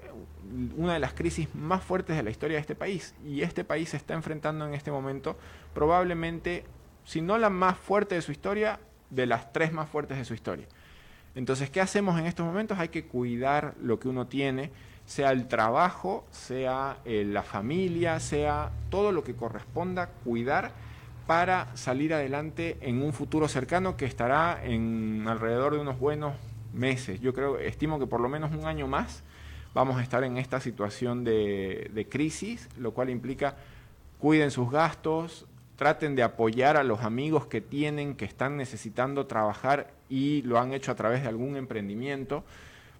una 0.76 0.94
de 0.94 0.98
las 0.98 1.12
crisis 1.12 1.54
más 1.54 1.82
fuertes 1.82 2.16
de 2.16 2.22
la 2.22 2.30
historia 2.30 2.56
de 2.56 2.62
este 2.62 2.74
país. 2.74 3.14
Y 3.26 3.42
este 3.42 3.64
país 3.64 3.90
se 3.90 3.96
está 3.96 4.14
enfrentando 4.14 4.66
en 4.66 4.74
este 4.74 4.90
momento 4.90 5.36
probablemente, 5.74 6.64
si 7.04 7.20
no 7.20 7.36
la 7.38 7.50
más 7.50 7.76
fuerte 7.76 8.14
de 8.14 8.22
su 8.22 8.32
historia, 8.32 8.80
de 9.10 9.26
las 9.26 9.52
tres 9.52 9.72
más 9.72 9.88
fuertes 9.88 10.18
de 10.18 10.24
su 10.24 10.34
historia. 10.34 10.66
Entonces, 11.34 11.70
¿qué 11.70 11.80
hacemos 11.80 12.18
en 12.18 12.26
estos 12.26 12.44
momentos? 12.44 12.78
Hay 12.78 12.88
que 12.88 13.04
cuidar 13.04 13.74
lo 13.80 14.00
que 14.00 14.08
uno 14.08 14.26
tiene, 14.26 14.70
sea 15.06 15.30
el 15.30 15.46
trabajo, 15.46 16.26
sea 16.30 16.98
eh, 17.04 17.24
la 17.26 17.42
familia, 17.42 18.18
sea 18.18 18.70
todo 18.90 19.12
lo 19.12 19.24
que 19.24 19.34
corresponda 19.34 20.08
cuidar 20.24 20.72
para 21.26 21.76
salir 21.76 22.14
adelante 22.14 22.78
en 22.80 23.02
un 23.02 23.12
futuro 23.12 23.48
cercano 23.48 23.96
que 23.96 24.06
estará 24.06 24.64
en 24.64 25.26
alrededor 25.28 25.74
de 25.74 25.80
unos 25.80 25.98
buenos 25.98 26.34
meses. 26.72 27.20
Yo 27.20 27.32
creo, 27.32 27.58
estimo 27.58 27.98
que 27.98 28.06
por 28.06 28.20
lo 28.20 28.28
menos 28.28 28.52
un 28.52 28.66
año 28.66 28.86
más 28.86 29.22
vamos 29.74 29.98
a 29.98 30.02
estar 30.02 30.24
en 30.24 30.38
esta 30.38 30.60
situación 30.60 31.24
de, 31.24 31.90
de 31.92 32.08
crisis, 32.08 32.68
lo 32.78 32.92
cual 32.92 33.10
implica 33.10 33.56
cuiden 34.18 34.50
sus 34.50 34.70
gastos, 34.70 35.46
traten 35.76 36.16
de 36.16 36.24
apoyar 36.24 36.76
a 36.76 36.82
los 36.82 37.02
amigos 37.02 37.46
que 37.46 37.60
tienen, 37.60 38.16
que 38.16 38.24
están 38.24 38.56
necesitando 38.56 39.26
trabajar 39.26 39.92
y 40.08 40.42
lo 40.42 40.58
han 40.58 40.72
hecho 40.74 40.90
a 40.90 40.96
través 40.96 41.22
de 41.22 41.28
algún 41.28 41.56
emprendimiento, 41.56 42.42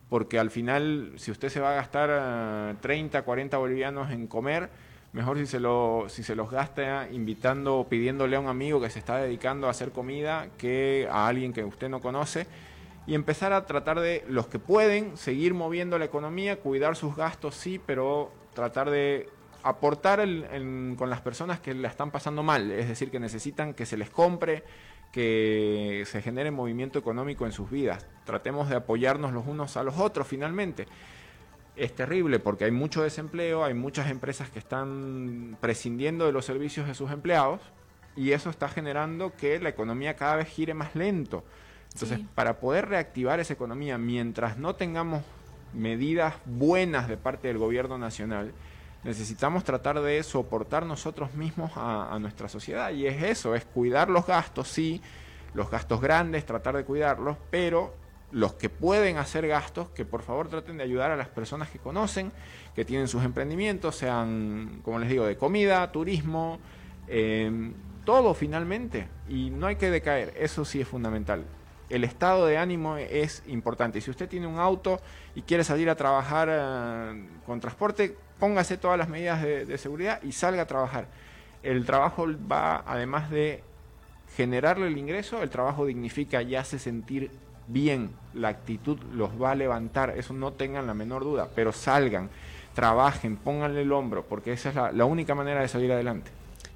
porque 0.08 0.38
al 0.38 0.50
final, 0.50 1.12
si 1.16 1.30
usted 1.30 1.48
se 1.48 1.60
va 1.60 1.72
a 1.72 1.74
gastar 1.74 2.76
30, 2.80 3.18
eh, 3.18 3.22
40 3.22 3.58
bolivianos 3.58 4.10
en 4.12 4.28
comer, 4.28 4.70
mejor 5.12 5.38
si 5.38 5.46
se, 5.46 5.58
lo, 5.58 6.06
si 6.08 6.22
se 6.22 6.36
los 6.36 6.50
gasta 6.50 7.08
invitando 7.10 7.86
pidiéndole 7.90 8.36
a 8.36 8.40
un 8.40 8.46
amigo 8.46 8.80
que 8.80 8.90
se 8.90 9.00
está 9.00 9.16
dedicando 9.16 9.66
a 9.66 9.70
hacer 9.70 9.90
comida 9.90 10.48
que 10.56 11.08
a 11.10 11.26
alguien 11.26 11.52
que 11.52 11.64
usted 11.64 11.88
no 11.88 12.00
conoce 12.00 12.46
y 13.08 13.14
empezar 13.14 13.54
a 13.54 13.64
tratar 13.64 14.00
de 14.00 14.22
los 14.28 14.48
que 14.48 14.58
pueden 14.58 15.16
seguir 15.16 15.54
moviendo 15.54 15.98
la 15.98 16.04
economía, 16.04 16.60
cuidar 16.60 16.94
sus 16.94 17.16
gastos, 17.16 17.54
sí, 17.54 17.80
pero 17.84 18.30
tratar 18.52 18.90
de 18.90 19.30
aportar 19.62 20.20
con 20.98 21.08
las 21.08 21.22
personas 21.22 21.58
que 21.58 21.72
la 21.72 21.88
están 21.88 22.10
pasando 22.10 22.42
mal, 22.42 22.70
es 22.70 22.86
decir, 22.86 23.10
que 23.10 23.18
necesitan 23.18 23.72
que 23.72 23.86
se 23.86 23.96
les 23.96 24.10
compre, 24.10 24.62
que 25.10 26.04
se 26.04 26.20
genere 26.20 26.50
movimiento 26.50 26.98
económico 26.98 27.46
en 27.46 27.52
sus 27.52 27.70
vidas. 27.70 28.06
Tratemos 28.26 28.68
de 28.68 28.76
apoyarnos 28.76 29.32
los 29.32 29.46
unos 29.46 29.78
a 29.78 29.82
los 29.84 29.96
otros 29.96 30.26
finalmente. 30.26 30.86
Es 31.76 31.94
terrible 31.94 32.40
porque 32.40 32.66
hay 32.66 32.72
mucho 32.72 33.02
desempleo, 33.02 33.64
hay 33.64 33.72
muchas 33.72 34.10
empresas 34.10 34.50
que 34.50 34.58
están 34.58 35.56
prescindiendo 35.62 36.26
de 36.26 36.32
los 36.32 36.44
servicios 36.44 36.86
de 36.86 36.92
sus 36.92 37.10
empleados 37.10 37.62
y 38.16 38.32
eso 38.32 38.50
está 38.50 38.68
generando 38.68 39.34
que 39.34 39.58
la 39.60 39.70
economía 39.70 40.14
cada 40.14 40.36
vez 40.36 40.48
gire 40.48 40.74
más 40.74 40.94
lento. 40.94 41.42
Entonces, 41.92 42.20
para 42.34 42.60
poder 42.60 42.88
reactivar 42.88 43.40
esa 43.40 43.52
economía, 43.52 43.98
mientras 43.98 44.56
no 44.56 44.76
tengamos 44.76 45.22
medidas 45.72 46.34
buenas 46.44 47.08
de 47.08 47.16
parte 47.16 47.48
del 47.48 47.58
gobierno 47.58 47.98
nacional, 47.98 48.52
necesitamos 49.04 49.64
tratar 49.64 50.00
de 50.00 50.22
soportar 50.22 50.86
nosotros 50.86 51.34
mismos 51.34 51.72
a, 51.76 52.16
nuestra 52.20 52.48
sociedad. 52.48 52.90
Y 52.90 53.06
es 53.06 53.22
eso, 53.22 53.54
es 53.54 53.64
cuidar 53.64 54.10
los 54.10 54.26
gastos, 54.26 54.68
sí, 54.68 55.00
los 55.54 55.70
gastos 55.70 56.00
grandes, 56.00 56.46
tratar 56.46 56.76
de 56.76 56.84
cuidarlos, 56.84 57.36
pero 57.50 57.94
los 58.30 58.54
que 58.54 58.68
pueden 58.68 59.16
hacer 59.16 59.48
gastos, 59.48 59.88
que 59.90 60.04
por 60.04 60.22
favor 60.22 60.48
traten 60.48 60.76
de 60.76 60.84
ayudar 60.84 61.10
a 61.10 61.16
las 61.16 61.28
personas 61.28 61.70
que 61.70 61.78
conocen, 61.78 62.30
que 62.74 62.84
tienen 62.84 63.08
sus 63.08 63.24
emprendimientos, 63.24 63.96
sean, 63.96 64.80
como 64.84 64.98
les 64.98 65.08
digo, 65.08 65.24
de 65.24 65.36
comida, 65.36 65.90
turismo, 65.90 66.58
eh, 67.06 67.72
todo 68.04 68.34
finalmente. 68.34 69.08
Y 69.28 69.50
no 69.50 69.66
hay 69.66 69.76
que 69.76 69.90
decaer, 69.90 70.34
eso 70.36 70.64
sí 70.64 70.80
es 70.80 70.88
fundamental 70.88 71.44
el 71.90 72.04
estado 72.04 72.46
de 72.46 72.58
ánimo 72.58 72.96
es 72.96 73.42
importante. 73.46 74.00
Si 74.00 74.10
usted 74.10 74.28
tiene 74.28 74.46
un 74.46 74.58
auto 74.58 75.00
y 75.34 75.42
quiere 75.42 75.64
salir 75.64 75.88
a 75.90 75.96
trabajar 75.96 76.48
eh, 76.50 77.24
con 77.46 77.60
transporte, 77.60 78.16
póngase 78.38 78.76
todas 78.76 78.98
las 78.98 79.08
medidas 79.08 79.42
de, 79.42 79.78
seguridad 79.78 80.22
y 80.22 80.32
salga 80.32 80.62
a 80.62 80.66
trabajar. 80.66 81.06
El 81.62 81.84
trabajo 81.84 82.26
va, 82.50 82.84
además 82.86 83.30
de 83.30 83.62
generarle 84.36 84.88
el 84.88 84.98
ingreso, 84.98 85.42
el 85.42 85.50
trabajo 85.50 85.86
dignifica 85.86 86.42
y 86.42 86.54
hace 86.54 86.78
sentir 86.78 87.30
bien. 87.66 88.10
La 88.34 88.48
actitud 88.48 88.98
los 89.14 89.30
va 89.40 89.52
a 89.52 89.54
levantar, 89.54 90.10
eso 90.10 90.34
no 90.34 90.52
tengan 90.52 90.86
la 90.86 90.94
menor 90.94 91.24
duda, 91.24 91.48
pero 91.54 91.72
salgan, 91.72 92.28
trabajen, 92.74 93.36
pónganle 93.36 93.82
el 93.82 93.92
hombro, 93.92 94.24
porque 94.24 94.52
esa 94.52 94.68
es 94.68 94.94
la 94.94 95.04
única 95.04 95.34
manera 95.34 95.60
de 95.60 95.68
salir 95.68 95.90
adelante. 95.90 96.30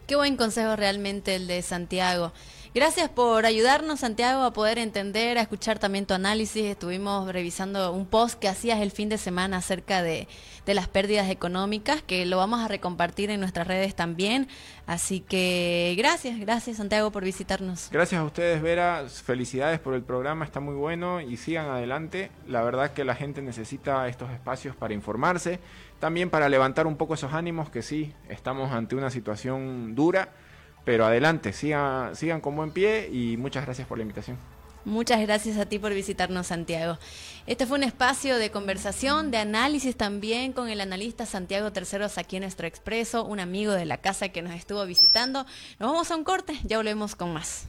Qué 0.07 0.17
buen 0.17 0.37
consejo 0.37 0.75
realmente 0.75 1.37
el 1.37 1.47
de 1.47 1.63
Santiago. 1.63 2.33
Gracias 2.75 3.11
por 3.11 3.45
ayudarnos, 3.45 4.01
Santiago, 4.01 4.45
a 4.45 4.55
poder 4.55 4.79
entender, 4.79 5.37
a 5.37 5.43
escuchar 5.43 5.79
también 5.79 6.07
tu 6.07 6.15
análisis. 6.15 6.65
Estuvimos 6.65 7.31
revisando 7.31 7.93
un 7.93 8.07
post 8.07 8.39
que 8.39 8.49
hacías 8.49 8.81
el 8.81 8.91
fin 8.91 9.11
de 9.11 9.19
semana 9.19 9.59
acerca 9.59 10.03
de, 10.03 10.27
las 10.65 10.89
pérdidas 10.89 11.29
económicas, 11.29 12.01
que 12.01 12.25
lo 12.25 12.39
vamos 12.39 12.61
a 12.61 12.69
recompartir 12.69 13.29
en 13.29 13.41
nuestras 13.41 13.67
redes 13.67 13.95
también. 13.95 14.49
Así 14.87 15.21
que 15.21 15.95
gracias, 15.99 16.41
gracias, 16.41 16.79
Santiago, 16.79 17.11
por 17.11 17.25
visitarnos. 17.25 17.91
Gracias 17.93 18.19
a 18.19 18.25
ustedes, 18.25 18.63
Vera. 18.63 19.05
Felicidades 19.07 19.79
por 19.79 19.93
el 19.93 20.03
programa, 20.03 20.47
está 20.47 20.61
muy 20.61 20.75
bueno 20.75 21.21
y 21.21 21.37
sigan 21.37 21.69
adelante. 21.69 22.31
La 22.49 22.63
verdad 22.63 22.93
que 22.95 23.05
la 23.05 23.15
gente 23.15 23.43
necesita 23.43 24.09
estos 24.09 24.31
espacios 24.31 24.75
para 24.77 24.95
informarse, 24.95 25.61
también 26.01 26.31
para 26.31 26.49
levantar 26.49 26.87
un 26.87 26.97
poco 26.97 27.13
esos 27.13 27.35
ánimos, 27.35 27.69
que 27.69 27.83
sí, 27.83 28.15
estamos 28.31 28.73
ante 28.73 28.97
una 28.97 29.11
situación 29.11 29.95
dura 29.95 30.31
pero 30.85 31.05
adelante, 31.07 31.53
sigan, 31.53 32.17
sigan 32.17 32.41
con 32.41 32.57
buen 32.57 32.71
pie 32.71 33.09
y 33.13 33.37
muchas 33.37 33.65
gracias 33.65 33.87
por 33.87 33.99
la 33.99 34.03
invitación. 34.03 34.37
Muchas 34.85 35.21
gracias 35.21 35.59
a 35.59 35.67
ti 35.67 35.79
por 35.79 35.95
visitarnos, 35.95 36.49
Santiago. 36.49 36.99
Este 37.47 37.67
fue 37.67 37.79
un 37.79 37.85
espacio 37.85 38.37
de 38.37 38.51
conversación, 38.51 39.31
de 39.31 39.39
análisis 39.39 39.97
también 39.97 40.53
con 40.53 40.69
el 40.69 40.81
analista 40.81 41.25
Santiago 41.25 41.73
Terceros 41.73 42.19
aquí 42.19 42.37
en 42.37 42.43
nuestro 42.43 42.67
expreso, 42.67 43.25
un 43.25 43.39
amigo 43.39 43.73
de 43.73 43.85
la 43.85 43.99
casa 43.99 44.31
que 44.31 44.43
nos 44.43 44.55
estuvo 44.55 44.85
visitando. 44.85 45.47
Nos 45.79 45.93
vamos 45.93 46.11
a 46.11 46.17
un 46.17 46.25
corte, 46.25 46.59
ya 46.65 46.79
volvemos 46.79 47.15
con 47.15 47.33
más. 47.33 47.67